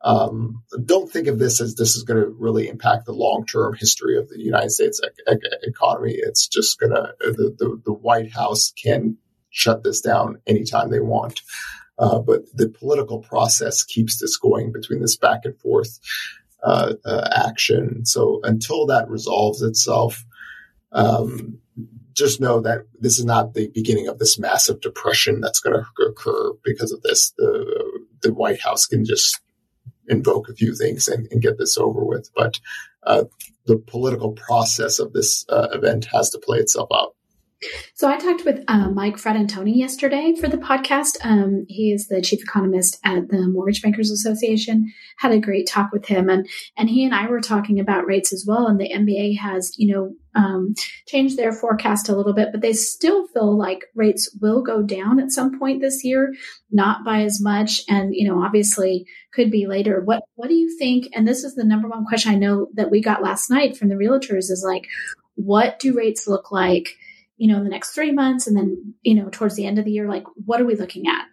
um, 0.02 0.64
don't 0.86 1.12
think 1.12 1.28
of 1.28 1.40
this 1.40 1.60
as 1.60 1.76
this 1.76 1.96
is 1.96 2.04
going 2.04 2.22
to 2.22 2.30
really 2.30 2.68
impact 2.68 3.06
the 3.06 3.14
long 3.14 3.46
term 3.46 3.74
history 3.74 4.18
of 4.18 4.30
the 4.30 4.40
United 4.40 4.72
States 4.72 5.02
e- 5.04 5.34
e- 5.34 5.38
economy. 5.64 6.16
It's 6.16 6.48
just 6.48 6.80
going 6.80 6.94
to 6.94 7.14
the, 7.20 7.56
the, 7.58 7.82
the 7.86 7.94
White 7.94 8.32
House 8.32 8.72
can 8.72 9.18
shut 9.50 9.84
this 9.84 10.02
down 10.02 10.42
anytime 10.46 10.90
they 10.90 11.00
want. 11.00 11.42
Uh, 11.98 12.20
but 12.20 12.42
the 12.54 12.70
political 12.70 13.20
process 13.20 13.84
keeps 13.84 14.20
this 14.20 14.38
going 14.38 14.72
between 14.72 15.02
this 15.02 15.18
back 15.18 15.42
and 15.46 15.58
forth 15.60 16.00
uh, 16.64 16.94
uh, 17.06 17.30
action. 17.34 18.06
So 18.06 18.42
until 18.44 18.88
that 18.88 19.10
resolves 19.10 19.62
itself, 19.62 20.24
um, 20.92 21.60
just 22.16 22.40
know 22.40 22.62
that 22.62 22.86
this 23.00 23.20
is 23.20 23.26
not 23.26 23.54
the 23.54 23.70
beginning 23.74 24.08
of 24.08 24.20
this 24.20 24.40
massive 24.40 24.82
depression 24.82 25.42
that's 25.42 25.60
going 25.60 25.76
to 25.76 26.04
occur 26.06 26.54
because 26.64 26.92
of 26.92 27.02
this. 27.02 27.32
The 27.38 28.06
the 28.22 28.34
White 28.34 28.62
House 28.62 28.86
can 28.86 29.06
just 29.06 29.40
invoke 30.08 30.50
a 30.50 30.54
few 30.54 30.76
things 30.76 31.08
and, 31.08 31.28
and 31.32 31.42
get 31.42 31.58
this 31.58 31.78
over 31.78 32.04
with, 32.04 32.30
but 32.36 32.60
uh, 33.04 33.26
the 33.66 33.78
political 33.78 34.32
process 34.32 35.00
of 35.00 35.14
this 35.14 35.46
uh, 35.50 35.68
event 35.74 36.06
has 36.12 36.30
to 36.30 36.40
play 36.40 36.60
itself 36.60 36.90
out. 36.94 37.16
So 37.94 38.10
I 38.10 38.18
talked 38.18 38.46
with 38.46 38.64
uh, 38.68 38.90
Mike 38.90 39.16
Fratantoni 39.16 39.76
yesterday 39.76 40.36
for 40.40 40.48
the 40.48 40.58
podcast. 40.58 41.18
Um, 41.24 41.66
he 41.68 41.92
is 41.92 42.08
the 42.08 42.22
chief 42.22 42.42
economist 42.42 43.00
at 43.04 43.30
the 43.30 43.48
Mortgage 43.48 43.82
Bankers 43.82 44.12
Association. 44.12 44.92
Had 45.18 45.32
a 45.32 45.40
great 45.40 45.68
talk 45.68 45.92
with 45.92 46.06
him, 46.06 46.30
and 46.30 46.48
and 46.78 46.90
he 46.90 47.06
and 47.06 47.16
I 47.16 47.28
were 47.28 47.42
talking 47.42 47.80
about 47.80 48.06
rates 48.06 48.34
as 48.34 48.46
well. 48.48 48.68
And 48.68 48.80
the 48.80 48.92
MBA 48.94 49.40
has, 49.40 49.74
you 49.78 49.94
know, 49.94 50.14
um, 50.36 50.74
their 51.38 51.54
forecast 51.54 52.10
a 52.10 52.16
little 52.16 52.34
bit, 52.34 52.50
but 52.52 52.62
they 52.62 52.74
still 52.74 53.28
feel 53.28 53.58
like 53.58 53.86
rates 53.96 54.38
will 54.42 54.62
go 54.62 54.82
down 54.82 55.20
at 55.20 55.32
some 55.32 55.58
point 55.58 55.82
this 55.82 56.04
year, 56.04 56.34
not 56.72 57.04
by 57.06 57.22
as 57.22 57.42
much, 57.42 57.82
and 57.88 58.14
you 58.14 58.28
know, 58.28 58.44
obviously 58.44 59.06
could 59.34 59.50
be 59.50 59.66
later. 59.66 60.02
What 60.02 60.24
what 60.36 60.50
do 60.50 60.56
you 60.56 60.78
think? 60.78 61.08
And 61.14 61.28
this 61.28 61.44
is 61.44 61.56
the 61.56 61.64
number 61.64 61.88
one 61.88 62.06
question 62.06 62.32
I 62.32 62.36
know 62.36 62.68
that 62.74 62.92
we 62.92 63.02
got 63.02 63.24
last 63.24 63.50
night 63.50 63.78
from 63.78 63.90
the 63.90 63.96
realtors 63.96 64.52
is 64.52 64.64
like, 64.68 64.88
what 65.36 65.80
do 65.80 65.96
rates 65.96 66.28
look 66.28 66.52
like? 66.52 66.90
you 67.38 67.52
know, 67.52 67.58
in 67.58 67.64
the 67.64 67.70
next 67.70 67.94
three 67.94 68.12
months 68.12 68.48
and 68.48 68.56
then, 68.56 68.94
you 69.02 69.14
know, 69.14 69.30
towards 69.30 69.56
the 69.56 69.66
end 69.66 69.78
of 69.78 69.86
the 69.86 69.92
year? 69.92 70.08
Like, 70.08 70.24
what 70.46 70.62
are 70.62 70.66
we 70.66 70.76
looking 70.76 71.08
at? 71.08 71.26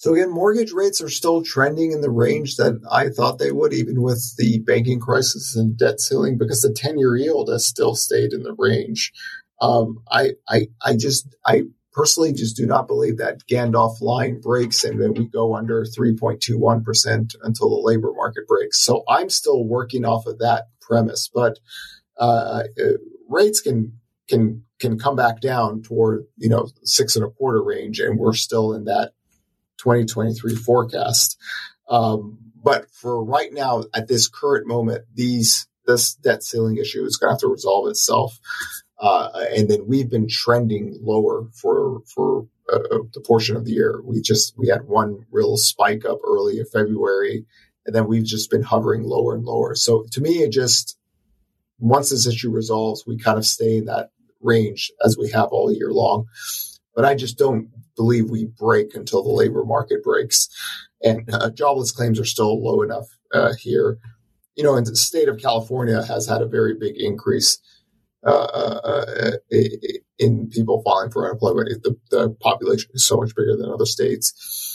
So 0.00 0.14
again, 0.14 0.30
mortgage 0.30 0.72
rates 0.72 1.02
are 1.02 1.10
still 1.10 1.42
trending 1.42 1.92
in 1.92 2.00
the 2.00 2.08
range 2.08 2.56
that 2.56 2.80
I 2.90 3.10
thought 3.10 3.38
they 3.38 3.52
would, 3.52 3.74
even 3.74 4.00
with 4.00 4.34
the 4.38 4.60
banking 4.60 4.98
crisis 4.98 5.54
and 5.54 5.76
debt 5.76 6.00
ceiling, 6.00 6.38
because 6.38 6.62
the 6.62 6.72
10 6.72 6.98
year 6.98 7.16
yield 7.16 7.50
has 7.50 7.66
still 7.66 7.94
stayed 7.94 8.32
in 8.32 8.42
the 8.42 8.54
range. 8.56 9.12
Um, 9.60 10.02
I, 10.10 10.30
I, 10.48 10.68
I 10.82 10.96
just, 10.96 11.36
I 11.44 11.64
personally 11.92 12.32
just 12.32 12.56
do 12.56 12.64
not 12.64 12.88
believe 12.88 13.18
that 13.18 13.46
Gandalf 13.46 14.00
line 14.00 14.40
breaks 14.40 14.84
and 14.84 15.02
then 15.02 15.12
we 15.12 15.26
go 15.26 15.54
under 15.54 15.84
3.21% 15.84 17.34
until 17.42 17.68
the 17.68 17.82
labor 17.82 18.14
market 18.14 18.48
breaks. 18.48 18.82
So 18.82 19.04
I'm 19.06 19.28
still 19.28 19.66
working 19.66 20.06
off 20.06 20.24
of 20.24 20.38
that 20.38 20.68
premise, 20.80 21.28
but, 21.28 21.58
uh, 22.16 22.62
rates 23.28 23.60
can 23.60 23.92
can 24.28 24.62
can 24.78 24.98
come 24.98 25.16
back 25.16 25.40
down 25.40 25.82
toward 25.82 26.26
you 26.36 26.48
know 26.48 26.68
six 26.84 27.16
and 27.16 27.24
a 27.24 27.30
quarter 27.30 27.62
range, 27.62 27.98
and 27.98 28.18
we're 28.18 28.34
still 28.34 28.74
in 28.74 28.84
that 28.84 29.12
2023 29.82 30.56
forecast. 30.56 31.38
Um, 31.88 32.38
but 32.62 32.90
for 32.90 33.22
right 33.24 33.52
now, 33.52 33.84
at 33.94 34.08
this 34.08 34.28
current 34.28 34.66
moment, 34.66 35.04
these 35.14 35.66
this 35.86 36.14
debt 36.14 36.42
ceiling 36.42 36.76
issue 36.76 37.04
is 37.04 37.16
going 37.16 37.30
to 37.30 37.34
have 37.34 37.40
to 37.40 37.48
resolve 37.48 37.88
itself, 37.88 38.38
uh, 38.98 39.30
and 39.56 39.68
then 39.68 39.86
we've 39.86 40.10
been 40.10 40.28
trending 40.28 40.98
lower 41.00 41.48
for 41.54 42.00
for 42.14 42.46
uh, 42.72 42.76
uh, 42.76 42.98
the 43.14 43.20
portion 43.20 43.56
of 43.56 43.64
the 43.64 43.72
year. 43.72 44.00
We 44.04 44.20
just 44.20 44.54
we 44.56 44.68
had 44.68 44.86
one 44.86 45.26
real 45.30 45.56
spike 45.56 46.04
up 46.04 46.18
early 46.24 46.58
in 46.58 46.66
February, 46.66 47.46
and 47.86 47.94
then 47.94 48.06
we've 48.06 48.24
just 48.24 48.50
been 48.50 48.62
hovering 48.62 49.02
lower 49.02 49.34
and 49.34 49.44
lower. 49.44 49.74
So 49.74 50.04
to 50.12 50.20
me, 50.20 50.42
it 50.42 50.52
just 50.52 50.96
once 51.78 52.10
this 52.10 52.26
issue 52.26 52.50
resolves, 52.50 53.04
we 53.06 53.18
kind 53.18 53.38
of 53.38 53.46
stay 53.46 53.78
in 53.78 53.86
that 53.86 54.10
range 54.40 54.92
as 55.04 55.16
we 55.18 55.30
have 55.30 55.48
all 55.48 55.72
year 55.72 55.90
long. 55.90 56.26
But 56.94 57.04
I 57.04 57.14
just 57.14 57.38
don't 57.38 57.68
believe 57.96 58.30
we 58.30 58.46
break 58.46 58.94
until 58.94 59.22
the 59.22 59.30
labor 59.30 59.64
market 59.64 60.02
breaks. 60.02 60.48
And 61.02 61.28
uh, 61.32 61.50
jobless 61.50 61.92
claims 61.92 62.20
are 62.20 62.24
still 62.24 62.62
low 62.62 62.82
enough 62.82 63.06
uh, 63.32 63.54
here. 63.58 63.98
You 64.56 64.64
know, 64.64 64.76
and 64.76 64.86
the 64.86 64.96
state 64.96 65.28
of 65.28 65.38
California 65.38 66.02
has 66.02 66.26
had 66.26 66.42
a 66.42 66.46
very 66.46 66.74
big 66.74 66.96
increase 66.96 67.58
uh, 68.26 68.80
uh 68.84 69.30
in 70.18 70.50
people 70.50 70.82
filing 70.82 71.10
for 71.10 71.24
unemployment. 71.24 71.82
The, 71.82 71.96
the 72.10 72.30
population 72.40 72.90
is 72.92 73.06
so 73.06 73.16
much 73.16 73.34
bigger 73.34 73.56
than 73.56 73.70
other 73.70 73.86
states 73.86 74.69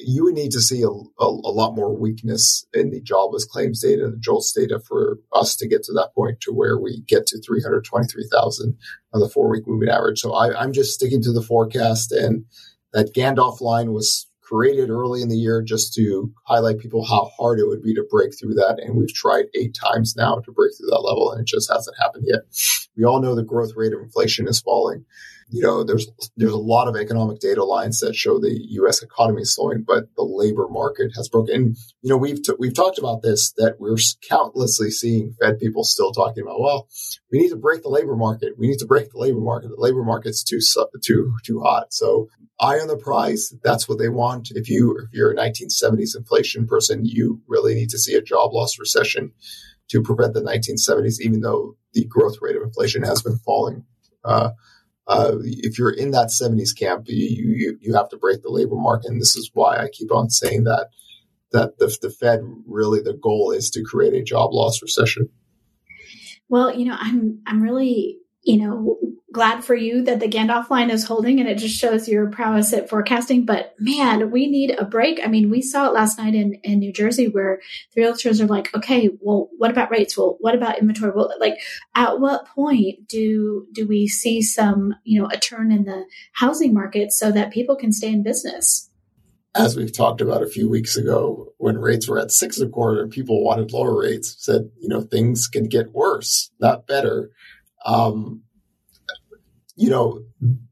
you 0.00 0.24
would 0.24 0.34
need 0.34 0.50
to 0.52 0.60
see 0.60 0.82
a, 0.82 0.88
a, 0.88 1.24
a, 1.24 1.52
lot 1.52 1.74
more 1.74 1.96
weakness 1.96 2.66
in 2.74 2.90
the 2.90 3.00
jobless 3.00 3.44
claims 3.44 3.80
data 3.80 4.04
and 4.04 4.12
the 4.12 4.18
JOLTS 4.18 4.52
data 4.52 4.78
for 4.86 5.18
us 5.32 5.56
to 5.56 5.68
get 5.68 5.82
to 5.84 5.92
that 5.92 6.10
point 6.14 6.40
to 6.42 6.52
where 6.52 6.78
we 6.78 7.02
get 7.06 7.26
to 7.28 7.40
323,000 7.40 8.76
on 9.14 9.20
the 9.20 9.28
four 9.28 9.50
week 9.50 9.64
moving 9.66 9.88
average. 9.88 10.20
So 10.20 10.34
I, 10.34 10.58
I'm 10.60 10.72
just 10.72 10.92
sticking 10.92 11.22
to 11.22 11.32
the 11.32 11.42
forecast 11.42 12.12
and 12.12 12.44
that 12.92 13.14
Gandalf 13.14 13.60
line 13.60 13.92
was 13.92 14.26
created 14.42 14.90
early 14.90 15.22
in 15.22 15.28
the 15.28 15.36
year 15.36 15.62
just 15.62 15.94
to 15.94 16.30
highlight 16.44 16.78
people 16.78 17.04
how 17.04 17.30
hard 17.38 17.60
it 17.60 17.68
would 17.68 17.82
be 17.82 17.94
to 17.94 18.06
break 18.10 18.32
through 18.38 18.54
that. 18.54 18.80
And 18.80 18.96
we've 18.96 19.14
tried 19.14 19.46
eight 19.54 19.74
times 19.80 20.14
now 20.16 20.40
to 20.44 20.52
break 20.52 20.72
through 20.76 20.90
that 20.90 21.04
level 21.06 21.32
and 21.32 21.40
it 21.40 21.46
just 21.46 21.72
hasn't 21.72 21.96
happened 21.98 22.24
yet. 22.26 22.40
We 22.96 23.04
all 23.04 23.22
know 23.22 23.34
the 23.34 23.44
growth 23.44 23.72
rate 23.76 23.94
of 23.94 24.00
inflation 24.00 24.46
is 24.46 24.60
falling 24.60 25.06
you 25.50 25.62
know, 25.62 25.84
there's 25.84 26.08
there's 26.36 26.52
a 26.52 26.58
lot 26.58 26.88
of 26.88 26.96
economic 26.96 27.40
data 27.40 27.64
lines 27.64 28.00
that 28.00 28.14
show 28.14 28.38
the 28.38 28.56
U.S. 28.70 29.02
economy 29.02 29.42
is 29.42 29.54
slowing, 29.54 29.84
but 29.86 30.04
the 30.16 30.22
labor 30.22 30.68
market 30.68 31.10
has 31.16 31.28
broken. 31.28 31.54
And, 31.54 31.76
you 32.02 32.10
know, 32.10 32.16
we've 32.16 32.42
t- 32.42 32.54
we've 32.58 32.74
talked 32.74 32.98
about 32.98 33.22
this 33.22 33.52
that 33.56 33.76
we're 33.80 33.96
countlessly 34.28 34.90
seeing 34.90 35.34
Fed 35.40 35.58
people 35.58 35.82
still 35.82 36.12
talking 36.12 36.42
about. 36.42 36.60
Well, 36.60 36.88
we 37.32 37.38
need 37.38 37.50
to 37.50 37.56
break 37.56 37.82
the 37.82 37.88
labor 37.88 38.16
market. 38.16 38.58
We 38.58 38.68
need 38.68 38.78
to 38.78 38.86
break 38.86 39.10
the 39.10 39.18
labor 39.18 39.40
market. 39.40 39.68
The 39.68 39.76
labor 39.76 40.04
market's 40.04 40.44
too 40.44 40.60
too 41.02 41.34
too 41.44 41.60
hot. 41.60 41.92
So, 41.92 42.28
eye 42.60 42.78
on 42.78 42.88
the 42.88 42.96
prize. 42.96 43.52
That's 43.64 43.88
what 43.88 43.98
they 43.98 44.08
want. 44.08 44.52
If 44.52 44.68
you 44.68 44.96
if 44.98 45.12
you're 45.12 45.32
a 45.32 45.36
1970s 45.36 46.16
inflation 46.16 46.66
person, 46.66 47.04
you 47.04 47.42
really 47.48 47.74
need 47.74 47.90
to 47.90 47.98
see 47.98 48.14
a 48.14 48.22
job 48.22 48.52
loss 48.52 48.78
recession 48.78 49.32
to 49.88 50.02
prevent 50.02 50.34
the 50.34 50.42
1970s, 50.42 51.20
even 51.20 51.40
though 51.40 51.76
the 51.92 52.04
growth 52.04 52.36
rate 52.40 52.56
of 52.56 52.62
inflation 52.62 53.02
has 53.02 53.22
been 53.22 53.36
falling. 53.38 53.84
Uh, 54.24 54.50
uh, 55.10 55.38
if 55.42 55.76
you're 55.76 55.90
in 55.90 56.12
that 56.12 56.28
70s 56.28 56.76
camp, 56.78 57.06
you, 57.08 57.26
you, 57.56 57.78
you 57.80 57.94
have 57.94 58.08
to 58.10 58.16
break 58.16 58.42
the 58.42 58.48
labor 58.48 58.76
market. 58.76 59.10
And 59.10 59.20
this 59.20 59.34
is 59.34 59.50
why 59.52 59.78
I 59.78 59.88
keep 59.92 60.12
on 60.12 60.30
saying 60.30 60.64
that, 60.64 60.86
that 61.50 61.78
the, 61.78 61.98
the 62.00 62.10
Fed 62.10 62.40
really, 62.64 63.00
the 63.00 63.14
goal 63.14 63.50
is 63.50 63.70
to 63.70 63.82
create 63.82 64.14
a 64.14 64.22
job 64.22 64.52
loss 64.52 64.80
recession. 64.80 65.28
Well, 66.48 66.72
you 66.72 66.84
know, 66.84 66.96
I'm, 66.96 67.40
I'm 67.44 67.60
really, 67.60 68.18
you 68.42 68.58
know, 68.58 68.98
glad 69.32 69.64
for 69.64 69.74
you 69.74 70.02
that 70.02 70.18
the 70.18 70.28
Gandalf 70.28 70.70
line 70.70 70.90
is 70.90 71.04
holding 71.04 71.38
and 71.38 71.48
it 71.48 71.58
just 71.58 71.76
shows 71.76 72.08
your 72.08 72.28
prowess 72.30 72.72
at 72.72 72.88
forecasting. 72.88 73.44
But 73.44 73.74
man, 73.78 74.30
we 74.30 74.48
need 74.48 74.72
a 74.72 74.84
break. 74.84 75.20
I 75.22 75.28
mean, 75.28 75.50
we 75.50 75.62
saw 75.62 75.86
it 75.86 75.94
last 75.94 76.18
night 76.18 76.34
in, 76.34 76.54
in 76.64 76.80
New 76.80 76.92
Jersey 76.92 77.28
where 77.28 77.60
the 77.94 78.02
realtors 78.02 78.40
are 78.40 78.46
like, 78.46 78.74
okay, 78.74 79.10
well, 79.20 79.48
what 79.56 79.70
about 79.70 79.90
rates? 79.90 80.16
Well, 80.16 80.36
what 80.40 80.54
about 80.54 80.78
inventory? 80.78 81.12
Well, 81.14 81.32
like 81.38 81.58
at 81.94 82.18
what 82.18 82.46
point 82.46 83.06
do, 83.08 83.66
do 83.72 83.86
we 83.86 84.08
see 84.08 84.42
some, 84.42 84.94
you 85.04 85.20
know, 85.20 85.28
a 85.30 85.38
turn 85.38 85.70
in 85.70 85.84
the 85.84 86.06
housing 86.32 86.74
market 86.74 87.12
so 87.12 87.30
that 87.30 87.52
people 87.52 87.76
can 87.76 87.92
stay 87.92 88.08
in 88.08 88.22
business? 88.22 88.90
As 89.54 89.76
we've 89.76 89.92
talked 89.92 90.20
about 90.20 90.42
a 90.42 90.48
few 90.48 90.68
weeks 90.68 90.96
ago, 90.96 91.52
when 91.58 91.78
rates 91.78 92.08
were 92.08 92.20
at 92.20 92.30
six 92.30 92.58
and 92.58 92.68
a 92.68 92.72
quarter 92.72 93.02
and 93.02 93.10
people 93.10 93.44
wanted 93.44 93.72
lower 93.72 93.98
rates, 93.98 94.36
said, 94.38 94.70
you 94.78 94.88
know, 94.88 95.00
things 95.00 95.48
can 95.48 95.64
get 95.64 95.92
worse, 95.92 96.50
not 96.60 96.86
better. 96.86 97.30
Um, 97.84 98.42
you 99.76 99.88
know, 99.88 100.20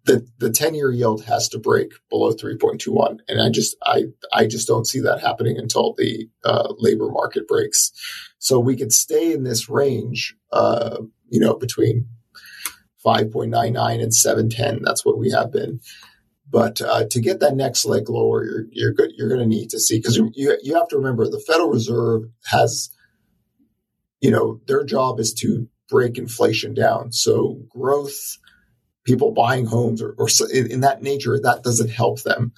the 0.04 0.26
the 0.38 0.50
10 0.50 0.74
year 0.74 0.90
yield 0.90 1.24
has 1.24 1.48
to 1.50 1.58
break 1.58 1.92
below 2.10 2.32
3.21. 2.32 3.18
And 3.28 3.40
I 3.40 3.48
just, 3.48 3.74
I, 3.82 4.04
I 4.34 4.46
just 4.46 4.68
don't 4.68 4.86
see 4.86 5.00
that 5.00 5.20
happening 5.20 5.56
until 5.56 5.94
the 5.96 6.28
uh, 6.44 6.74
labor 6.78 7.08
market 7.08 7.48
breaks. 7.48 7.90
So 8.38 8.60
we 8.60 8.76
could 8.76 8.92
stay 8.92 9.32
in 9.32 9.44
this 9.44 9.68
range, 9.68 10.36
uh, 10.52 10.98
you 11.30 11.40
know, 11.40 11.54
between 11.54 12.06
5.99 13.04 14.02
and 14.02 14.12
710. 14.12 14.82
That's 14.82 15.04
what 15.04 15.18
we 15.18 15.30
have 15.30 15.52
been. 15.52 15.80
But 16.50 16.80
uh, 16.80 17.04
to 17.10 17.20
get 17.20 17.40
that 17.40 17.56
next 17.56 17.84
leg 17.84 18.08
lower, 18.08 18.44
you're, 18.44 18.66
you're 18.72 18.92
good. 18.92 19.12
You're 19.16 19.28
going 19.28 19.40
to 19.40 19.46
need 19.46 19.70
to 19.70 19.78
see 19.78 19.98
because 19.98 20.16
you 20.16 20.30
you 20.34 20.74
have 20.74 20.88
to 20.88 20.96
remember 20.96 21.26
the 21.26 21.42
Federal 21.46 21.70
Reserve 21.70 22.22
has, 22.46 22.90
you 24.20 24.30
know, 24.30 24.60
their 24.66 24.82
job 24.84 25.20
is 25.20 25.34
to 25.34 25.68
break 25.88 26.18
inflation 26.18 26.74
down. 26.74 27.12
So 27.12 27.61
growth 27.68 28.38
people 29.05 29.33
buying 29.33 29.66
homes 29.66 30.03
or, 30.03 30.14
or 30.18 30.29
in, 30.53 30.70
in, 30.70 30.81
that 30.81 31.03
nature, 31.03 31.40
that 31.40 31.62
doesn't 31.62 31.90
help 31.90 32.22
them. 32.22 32.53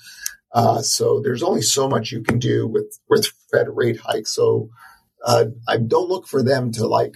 Uh, 0.53 0.83
so 0.83 1.21
there's 1.21 1.45
only 1.45 1.63
so 1.63 1.89
much 1.89 2.11
you 2.11 2.23
can 2.23 2.39
do 2.39 2.67
with 2.67 2.99
with 3.09 3.27
Fed 3.53 3.69
rate 3.69 4.01
hikes. 4.01 4.35
So 4.35 4.69
uh, 5.25 5.47
I 5.69 5.77
don't 5.77 6.09
look 6.09 6.27
for 6.27 6.43
them 6.43 6.73
to 6.73 6.87
like 6.87 7.15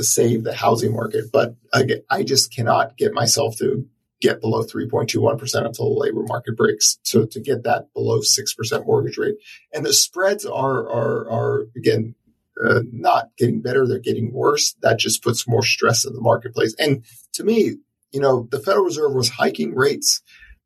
save 0.00 0.44
the 0.44 0.54
housing 0.54 0.92
market, 0.92 1.26
but 1.32 1.56
I, 1.72 1.84
I 2.08 2.22
just 2.22 2.54
cannot 2.54 2.96
get 2.96 3.12
myself 3.12 3.56
to 3.58 3.86
get 4.20 4.40
below 4.40 4.62
3.21% 4.62 5.64
until 5.64 5.94
the 5.94 6.00
labor 6.00 6.22
market 6.22 6.56
breaks. 6.56 6.98
So 7.02 7.26
to 7.26 7.40
get 7.40 7.64
that 7.64 7.92
below 7.94 8.20
6% 8.20 8.86
mortgage 8.86 9.18
rate 9.18 9.36
and 9.72 9.84
the 9.84 9.92
spreads 9.92 10.44
are, 10.44 10.88
are, 10.88 11.30
are 11.30 11.66
again, 11.76 12.14
uh, 12.64 12.80
not 12.92 13.30
getting 13.36 13.62
better. 13.62 13.86
They're 13.86 13.98
getting 13.98 14.32
worse. 14.32 14.74
That 14.82 14.98
just 14.98 15.22
puts 15.22 15.48
more 15.48 15.62
stress 15.62 16.04
in 16.04 16.12
the 16.12 16.20
marketplace. 16.20 16.74
And 16.78 17.04
to 17.34 17.44
me, 17.44 17.76
you 18.12 18.20
know, 18.20 18.48
the 18.50 18.60
Federal 18.60 18.84
Reserve 18.84 19.14
was 19.14 19.30
hiking 19.30 19.74
rates 19.74 20.22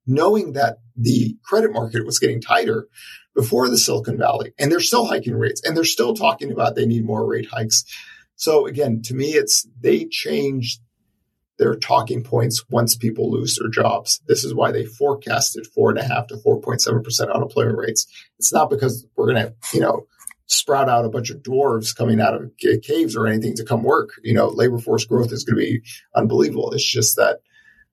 knowing 0.06 0.52
that 0.52 0.78
the 0.96 1.36
credit 1.44 1.72
market 1.72 2.04
was 2.04 2.18
getting 2.18 2.40
tighter 2.40 2.88
before 3.34 3.68
the 3.68 3.78
Silicon 3.78 4.18
Valley. 4.18 4.52
And 4.58 4.70
they're 4.70 4.80
still 4.80 5.06
hiking 5.06 5.34
rates 5.34 5.62
and 5.64 5.76
they're 5.76 5.84
still 5.84 6.14
talking 6.14 6.52
about 6.52 6.74
they 6.74 6.86
need 6.86 7.04
more 7.04 7.26
rate 7.26 7.48
hikes. 7.50 7.84
So 8.36 8.66
again, 8.66 9.02
to 9.04 9.14
me, 9.14 9.32
it's 9.32 9.66
they 9.80 10.06
changed 10.06 10.80
their 11.58 11.76
talking 11.76 12.22
points 12.22 12.64
once 12.68 12.96
people 12.96 13.30
lose 13.30 13.56
their 13.56 13.70
jobs. 13.70 14.20
This 14.26 14.44
is 14.44 14.54
why 14.54 14.72
they 14.72 14.84
forecasted 14.84 15.66
four 15.68 15.90
and 15.90 15.98
a 15.98 16.02
half 16.02 16.26
to 16.28 16.36
4.7% 16.36 17.32
unemployment 17.32 17.78
rates. 17.78 18.06
It's 18.38 18.52
not 18.52 18.70
because 18.70 19.06
we're 19.16 19.32
going 19.32 19.46
to, 19.46 19.54
you 19.72 19.80
know, 19.80 20.06
sprout 20.46 20.88
out 20.88 21.04
a 21.04 21.10
bunch 21.10 21.30
of 21.30 21.42
dwarves 21.42 21.96
coming 21.96 22.20
out 22.20 22.34
of 22.34 22.50
caves 22.82 23.16
or 23.16 23.26
anything 23.26 23.54
to 23.56 23.64
come 23.64 23.82
work. 23.82 24.10
You 24.22 24.34
know, 24.34 24.48
labor 24.48 24.78
force 24.78 25.04
growth 25.04 25.32
is 25.32 25.44
going 25.44 25.56
to 25.56 25.64
be 25.64 25.82
unbelievable. 26.14 26.72
It's 26.72 26.88
just 26.88 27.16
that 27.16 27.40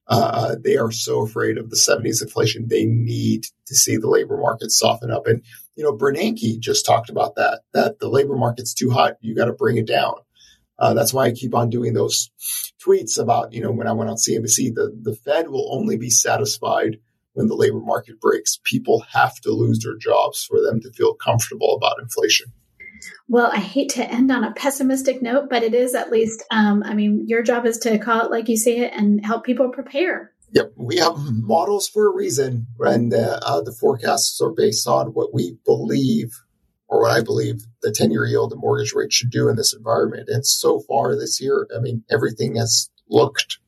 uh, 0.08 0.56
they 0.62 0.78
are 0.78 0.92
so 0.92 1.22
afraid 1.22 1.58
of 1.58 1.70
the 1.70 1.78
70s 1.78 2.22
inflation. 2.22 2.68
They 2.68 2.86
need 2.86 3.46
to 3.68 3.76
see 3.76 3.98
the 3.98 4.10
labor 4.10 4.38
market 4.38 4.72
soften 4.72 5.12
up. 5.12 5.26
And, 5.26 5.44
you 5.76 5.84
know, 5.84 5.94
Bernanke 5.94 6.60
just 6.60 6.86
talked 6.86 7.10
about 7.10 7.36
that, 7.36 7.62
that 7.74 8.00
the 8.00 8.10
labor 8.10 8.36
market's 8.36 8.74
too 8.74 8.90
hot. 8.90 9.14
You 9.22 9.36
got 9.36 9.46
to 9.46 9.54
bring 9.54 9.78
it 9.78 9.88
down. 9.88 10.16
Uh, 10.78 10.94
that's 10.94 11.14
why 11.14 11.28
I 11.28 11.32
keep 11.32 11.56
on 11.56 11.70
doing 11.70 11.94
those 11.94 12.32
tweets 12.86 13.20
about, 13.20 13.54
you 13.54 13.62
know, 13.62 13.72
when 13.72 13.88
I 13.88 13.94
went 13.94 14.10
on 14.10 14.18
CNBC, 14.18 14.74
the, 14.74 14.98
the 15.00 15.16
Fed 15.16 15.48
will 15.48 15.74
only 15.74 15.98
be 15.98 16.10
satisfied 16.10 16.98
when 17.34 17.48
the 17.48 17.56
labor 17.56 17.80
market 17.80 18.20
breaks. 18.20 18.60
People 18.64 19.06
have 19.14 19.36
to 19.42 19.52
lose 19.52 19.80
their 19.80 19.98
jobs 19.98 20.44
for 20.44 20.62
them 20.62 20.80
to 20.82 20.92
feel 20.92 21.14
comfortable 21.14 21.76
about 21.76 22.02
inflation. 22.02 22.52
Well, 23.28 23.50
I 23.52 23.60
hate 23.60 23.90
to 23.92 24.10
end 24.10 24.32
on 24.32 24.44
a 24.44 24.54
pessimistic 24.54 25.22
note, 25.22 25.50
but 25.50 25.64
it 25.64 25.74
is 25.74 25.96
at 25.96 26.12
least, 26.12 26.44
um, 26.52 26.84
I 26.84 26.94
mean, 26.94 27.26
your 27.28 27.42
job 27.42 27.66
is 27.66 27.80
to 27.80 27.98
call 27.98 28.26
it 28.26 28.32
like 28.32 28.48
you 28.48 28.58
see 28.58 28.78
it 28.78 28.94
and 28.94 29.26
help 29.26 29.44
people 29.44 29.70
prepare. 29.70 30.32
Yep, 30.54 30.74
we 30.76 30.98
have 30.98 31.16
models 31.18 31.88
for 31.88 32.08
a 32.08 32.14
reason, 32.14 32.68
and 32.80 33.14
uh, 33.14 33.40
uh, 33.42 33.62
the 33.62 33.72
forecasts 33.72 34.42
are 34.42 34.52
based 34.52 34.86
on 34.86 35.08
what 35.14 35.34
we 35.34 35.58
believe 35.66 36.32
or 36.90 37.04
what 37.04 37.12
I 37.12 37.24
believe 37.24 37.64
the 37.82 37.92
10 37.92 38.12
year 38.12 38.26
yield 38.26 38.52
and 38.52 38.60
mortgage 38.60 38.92
rate 38.94 39.14
should 39.14 39.30
do 39.30 39.48
in 39.48 39.56
this 39.56 39.74
environment. 39.74 40.28
And 40.28 40.46
so 40.46 40.82
far 40.82 41.16
this 41.16 41.40
year, 41.42 41.68
I 41.76 41.80
mean, 41.80 42.04
everything 42.12 42.58
has 42.58 42.90
looked 43.10 43.60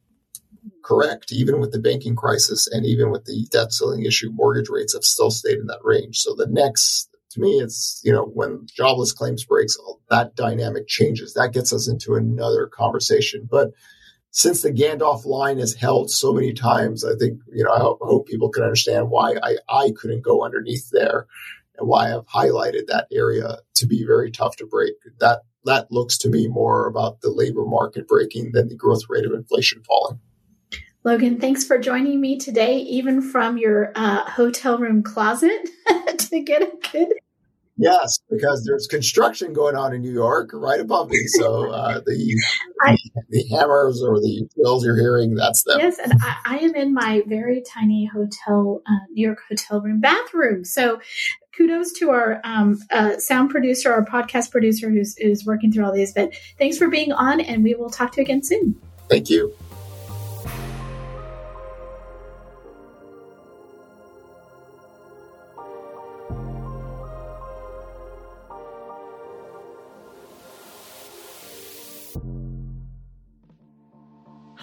correct, 0.84 1.32
even 1.32 1.60
with 1.60 1.72
the 1.72 1.80
banking 1.80 2.15
crisis 2.15 2.67
and 2.72 2.86
even 2.86 3.12
with 3.12 3.26
the 3.26 3.48
debt 3.52 3.72
ceiling 3.72 4.06
issue, 4.06 4.30
mortgage 4.32 4.69
rates 4.69 4.93
have 4.93 5.04
still 5.04 5.32
stayed 5.32 5.60
in 5.60 5.67
that 5.67 5.80
range. 5.84 6.19
So 6.19 6.36
the 6.36 6.48
next, 6.48 7.10
to 7.32 7.39
me, 7.39 7.60
it's, 7.60 8.02
you 8.04 8.12
know, 8.12 8.26
when 8.26 8.67
jobless 8.76 9.12
claims 9.12 9.46
breaks, 9.46 9.78
that 10.10 10.36
dynamic 10.36 10.88
changes. 10.88 11.34
That 11.34 11.54
gets 11.54 11.74
us 11.74 11.88
into 11.88 12.15
another 12.15 12.67
conversation. 12.67 13.48
But 13.50 13.72
since 14.32 14.62
the 14.62 14.72
Gandalf 14.72 15.26
line 15.26 15.60
is 15.60 15.76
held 15.76 16.10
so 16.10 16.34
many 16.34 16.54
times, 16.54 17.06
I 17.06 17.15
think, 17.19 17.39
you 17.52 17.63
know, 17.63 17.72
I 17.72 17.80
hope, 17.80 18.00
I 18.04 18.08
hope 18.08 18.28
people 18.28 18.50
can 18.50 18.63
understand 18.63 19.10
why 19.10 19.36
I, 19.41 19.58
I 19.69 19.91
couldn't 19.96 20.24
go 20.24 20.43
underneath 20.43 20.89
there 20.91 21.28
and 21.78 21.88
why 21.88 22.13
I've 22.13 22.26
highlighted 22.26 22.88
that 22.88 23.08
area 23.12 23.58
to 23.76 23.88
be 23.88 24.04
very 24.06 24.32
tough 24.32 24.56
to 24.58 24.65
break. 24.65 24.93
That 25.19 25.41
that 25.65 25.91
looks 25.91 26.17
to 26.19 26.30
me 26.30 26.48
more 26.48 26.88
about 26.88 27.22
the 27.22 27.30
labor 27.30 27.65
market 27.65 28.08
breaking 28.08 28.52
than 28.54 28.67
the 28.67 28.76
growth 28.76 29.04
rate 29.08 29.26
of 29.26 29.32
inflation 29.32 29.82
falling. 29.84 30.19
Logan, 31.06 31.39
thanks 31.39 31.66
for 31.66 31.78
joining 31.78 32.22
me 32.22 32.38
today, 32.38 32.78
even 32.78 33.22
from 33.22 33.58
your 33.58 33.92
uh, 33.94 34.24
hotel 34.30 34.78
room 34.78 35.04
closet 35.04 35.70
to 36.18 36.42
get 36.42 36.62
a 36.62 36.72
good. 36.92 37.10
Yes, 37.76 38.20
because 38.30 38.63
there's 38.66 38.88
construction 38.88 39.52
going 39.52 39.76
on 39.76 39.94
in 39.94 40.02
New 40.02 40.13
York 40.13 40.52
right 40.54 40.80
above 40.80 41.10
me. 41.10 41.26
So 41.26 41.72
uh, 41.72 42.00
the, 42.06 42.42
I, 42.82 42.96
the 43.30 43.44
hammers 43.50 44.02
or 44.02 44.20
the 44.20 44.48
drills 44.56 44.86
you're 44.86 44.96
hearing, 44.96 45.36
that's 45.36 45.63
them. 45.63 45.80
Yes, 45.80 45.98
and 46.00 46.13
I, 46.22 46.38
I 46.46 46.58
am 46.60 46.76
in 46.76 46.94
my 46.94 47.24
very 47.26 47.62
tiny 47.68 48.06
hotel, 48.06 48.82
uh, 48.88 49.06
New 49.12 49.26
York 49.26 49.39
hotel 49.50 49.82
room 49.82 50.00
bathroom. 50.00 50.63
So 50.63 51.02
kudos 51.58 51.92
to 51.94 52.12
our 52.12 52.39
um, 52.46 52.80
uh, 52.92 53.18
sound 53.18 53.50
producer, 53.50 53.92
our 53.92 54.06
podcast 54.06 54.52
producer 54.52 54.89
who's, 54.89 55.18
who's 55.18 55.44
working 55.46 55.72
through 55.72 55.86
all 55.86 55.94
these. 55.94 56.13
But 56.13 56.34
thanks 56.58 56.78
for 56.78 56.88
being 56.88 57.12
on, 57.12 57.42
and 57.42 57.63
we 57.63 57.76
will 57.76 57.89
talk 57.89 58.13
to 58.13 58.22
you 58.22 58.24
again 58.24 58.44
soon. 58.44 58.80
Thank 59.10 59.30
you. 59.30 59.54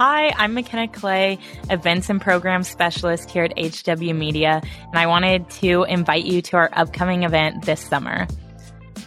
Hi, 0.03 0.33
I'm 0.35 0.55
McKenna 0.55 0.89
Clay, 0.89 1.39
Events 1.69 2.09
and 2.09 2.23
Program 2.23 2.63
Specialist 2.63 3.31
here 3.31 3.45
at 3.45 3.59
HW 3.59 4.15
Media, 4.15 4.63
and 4.65 4.99
I 4.99 5.07
wanted 5.07 5.51
to 5.61 5.83
invite 5.83 6.25
you 6.25 6.41
to 6.41 6.57
our 6.57 6.71
upcoming 6.73 7.25
event 7.25 7.67
this 7.67 7.83
summer. 7.83 8.27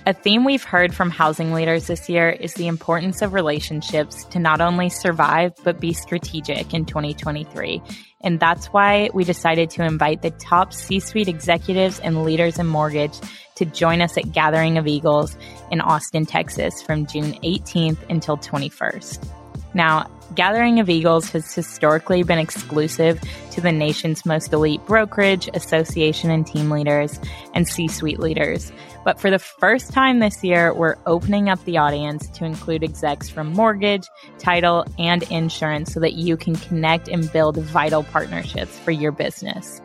A 0.05 0.13
theme 0.13 0.43
we've 0.45 0.63
heard 0.63 0.93
from 0.93 1.09
housing 1.09 1.51
leaders 1.51 1.87
this 1.87 2.09
year 2.09 2.29
is 2.29 2.53
the 2.53 2.67
importance 2.67 3.23
of 3.23 3.33
relationships 3.33 4.25
to 4.25 4.37
not 4.37 4.61
only 4.61 4.89
survive, 4.89 5.53
but 5.63 5.79
be 5.79 5.93
strategic 5.93 6.75
in 6.75 6.85
2023. 6.85 7.81
And 8.21 8.39
that's 8.39 8.67
why 8.67 9.09
we 9.15 9.23
decided 9.23 9.71
to 9.71 9.83
invite 9.83 10.21
the 10.21 10.29
top 10.29 10.73
C 10.73 10.99
suite 10.99 11.27
executives 11.27 12.01
and 12.01 12.23
leaders 12.23 12.59
in 12.59 12.67
mortgage 12.67 13.19
to 13.55 13.65
join 13.65 13.99
us 13.99 14.15
at 14.15 14.31
Gathering 14.31 14.77
of 14.77 14.85
Eagles 14.85 15.35
in 15.71 15.81
Austin, 15.81 16.27
Texas 16.27 16.83
from 16.83 17.07
June 17.07 17.33
18th 17.41 17.97
until 18.11 18.37
21st. 18.37 19.42
Now, 19.73 20.09
Gathering 20.35 20.79
of 20.79 20.89
Eagles 20.89 21.29
has 21.31 21.53
historically 21.53 22.23
been 22.23 22.39
exclusive 22.39 23.21
to 23.51 23.61
the 23.61 23.71
nation's 23.71 24.25
most 24.25 24.51
elite 24.51 24.83
brokerage, 24.85 25.49
association, 25.53 26.31
and 26.31 26.45
team 26.45 26.71
leaders 26.71 27.19
and 27.53 27.67
C 27.67 27.87
suite 27.87 28.19
leaders. 28.19 28.71
But 29.03 29.19
for 29.19 29.29
the 29.29 29.39
first 29.39 29.91
time 29.91 30.19
this 30.19 30.43
year, 30.43 30.73
we're 30.73 30.95
opening 31.05 31.49
up 31.49 31.63
the 31.65 31.77
audience 31.77 32.29
to 32.29 32.45
include 32.45 32.83
execs 32.83 33.29
from 33.29 33.51
mortgage, 33.53 34.07
title, 34.39 34.85
and 34.97 35.23
insurance 35.23 35.93
so 35.93 35.99
that 35.99 36.13
you 36.13 36.37
can 36.37 36.55
connect 36.55 37.07
and 37.09 37.31
build 37.31 37.57
vital 37.57 38.03
partnerships 38.03 38.77
for 38.79 38.91
your 38.91 39.11
business. 39.11 39.81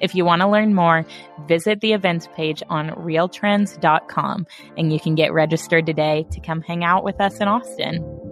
If 0.00 0.16
you 0.16 0.24
want 0.24 0.42
to 0.42 0.48
learn 0.48 0.74
more, 0.74 1.06
visit 1.46 1.80
the 1.80 1.92
events 1.92 2.28
page 2.34 2.60
on 2.68 2.90
realtrends.com 2.90 4.46
and 4.76 4.92
you 4.92 4.98
can 4.98 5.14
get 5.14 5.32
registered 5.32 5.86
today 5.86 6.26
to 6.32 6.40
come 6.40 6.60
hang 6.60 6.82
out 6.82 7.04
with 7.04 7.20
us 7.20 7.38
in 7.38 7.46
Austin. 7.46 8.31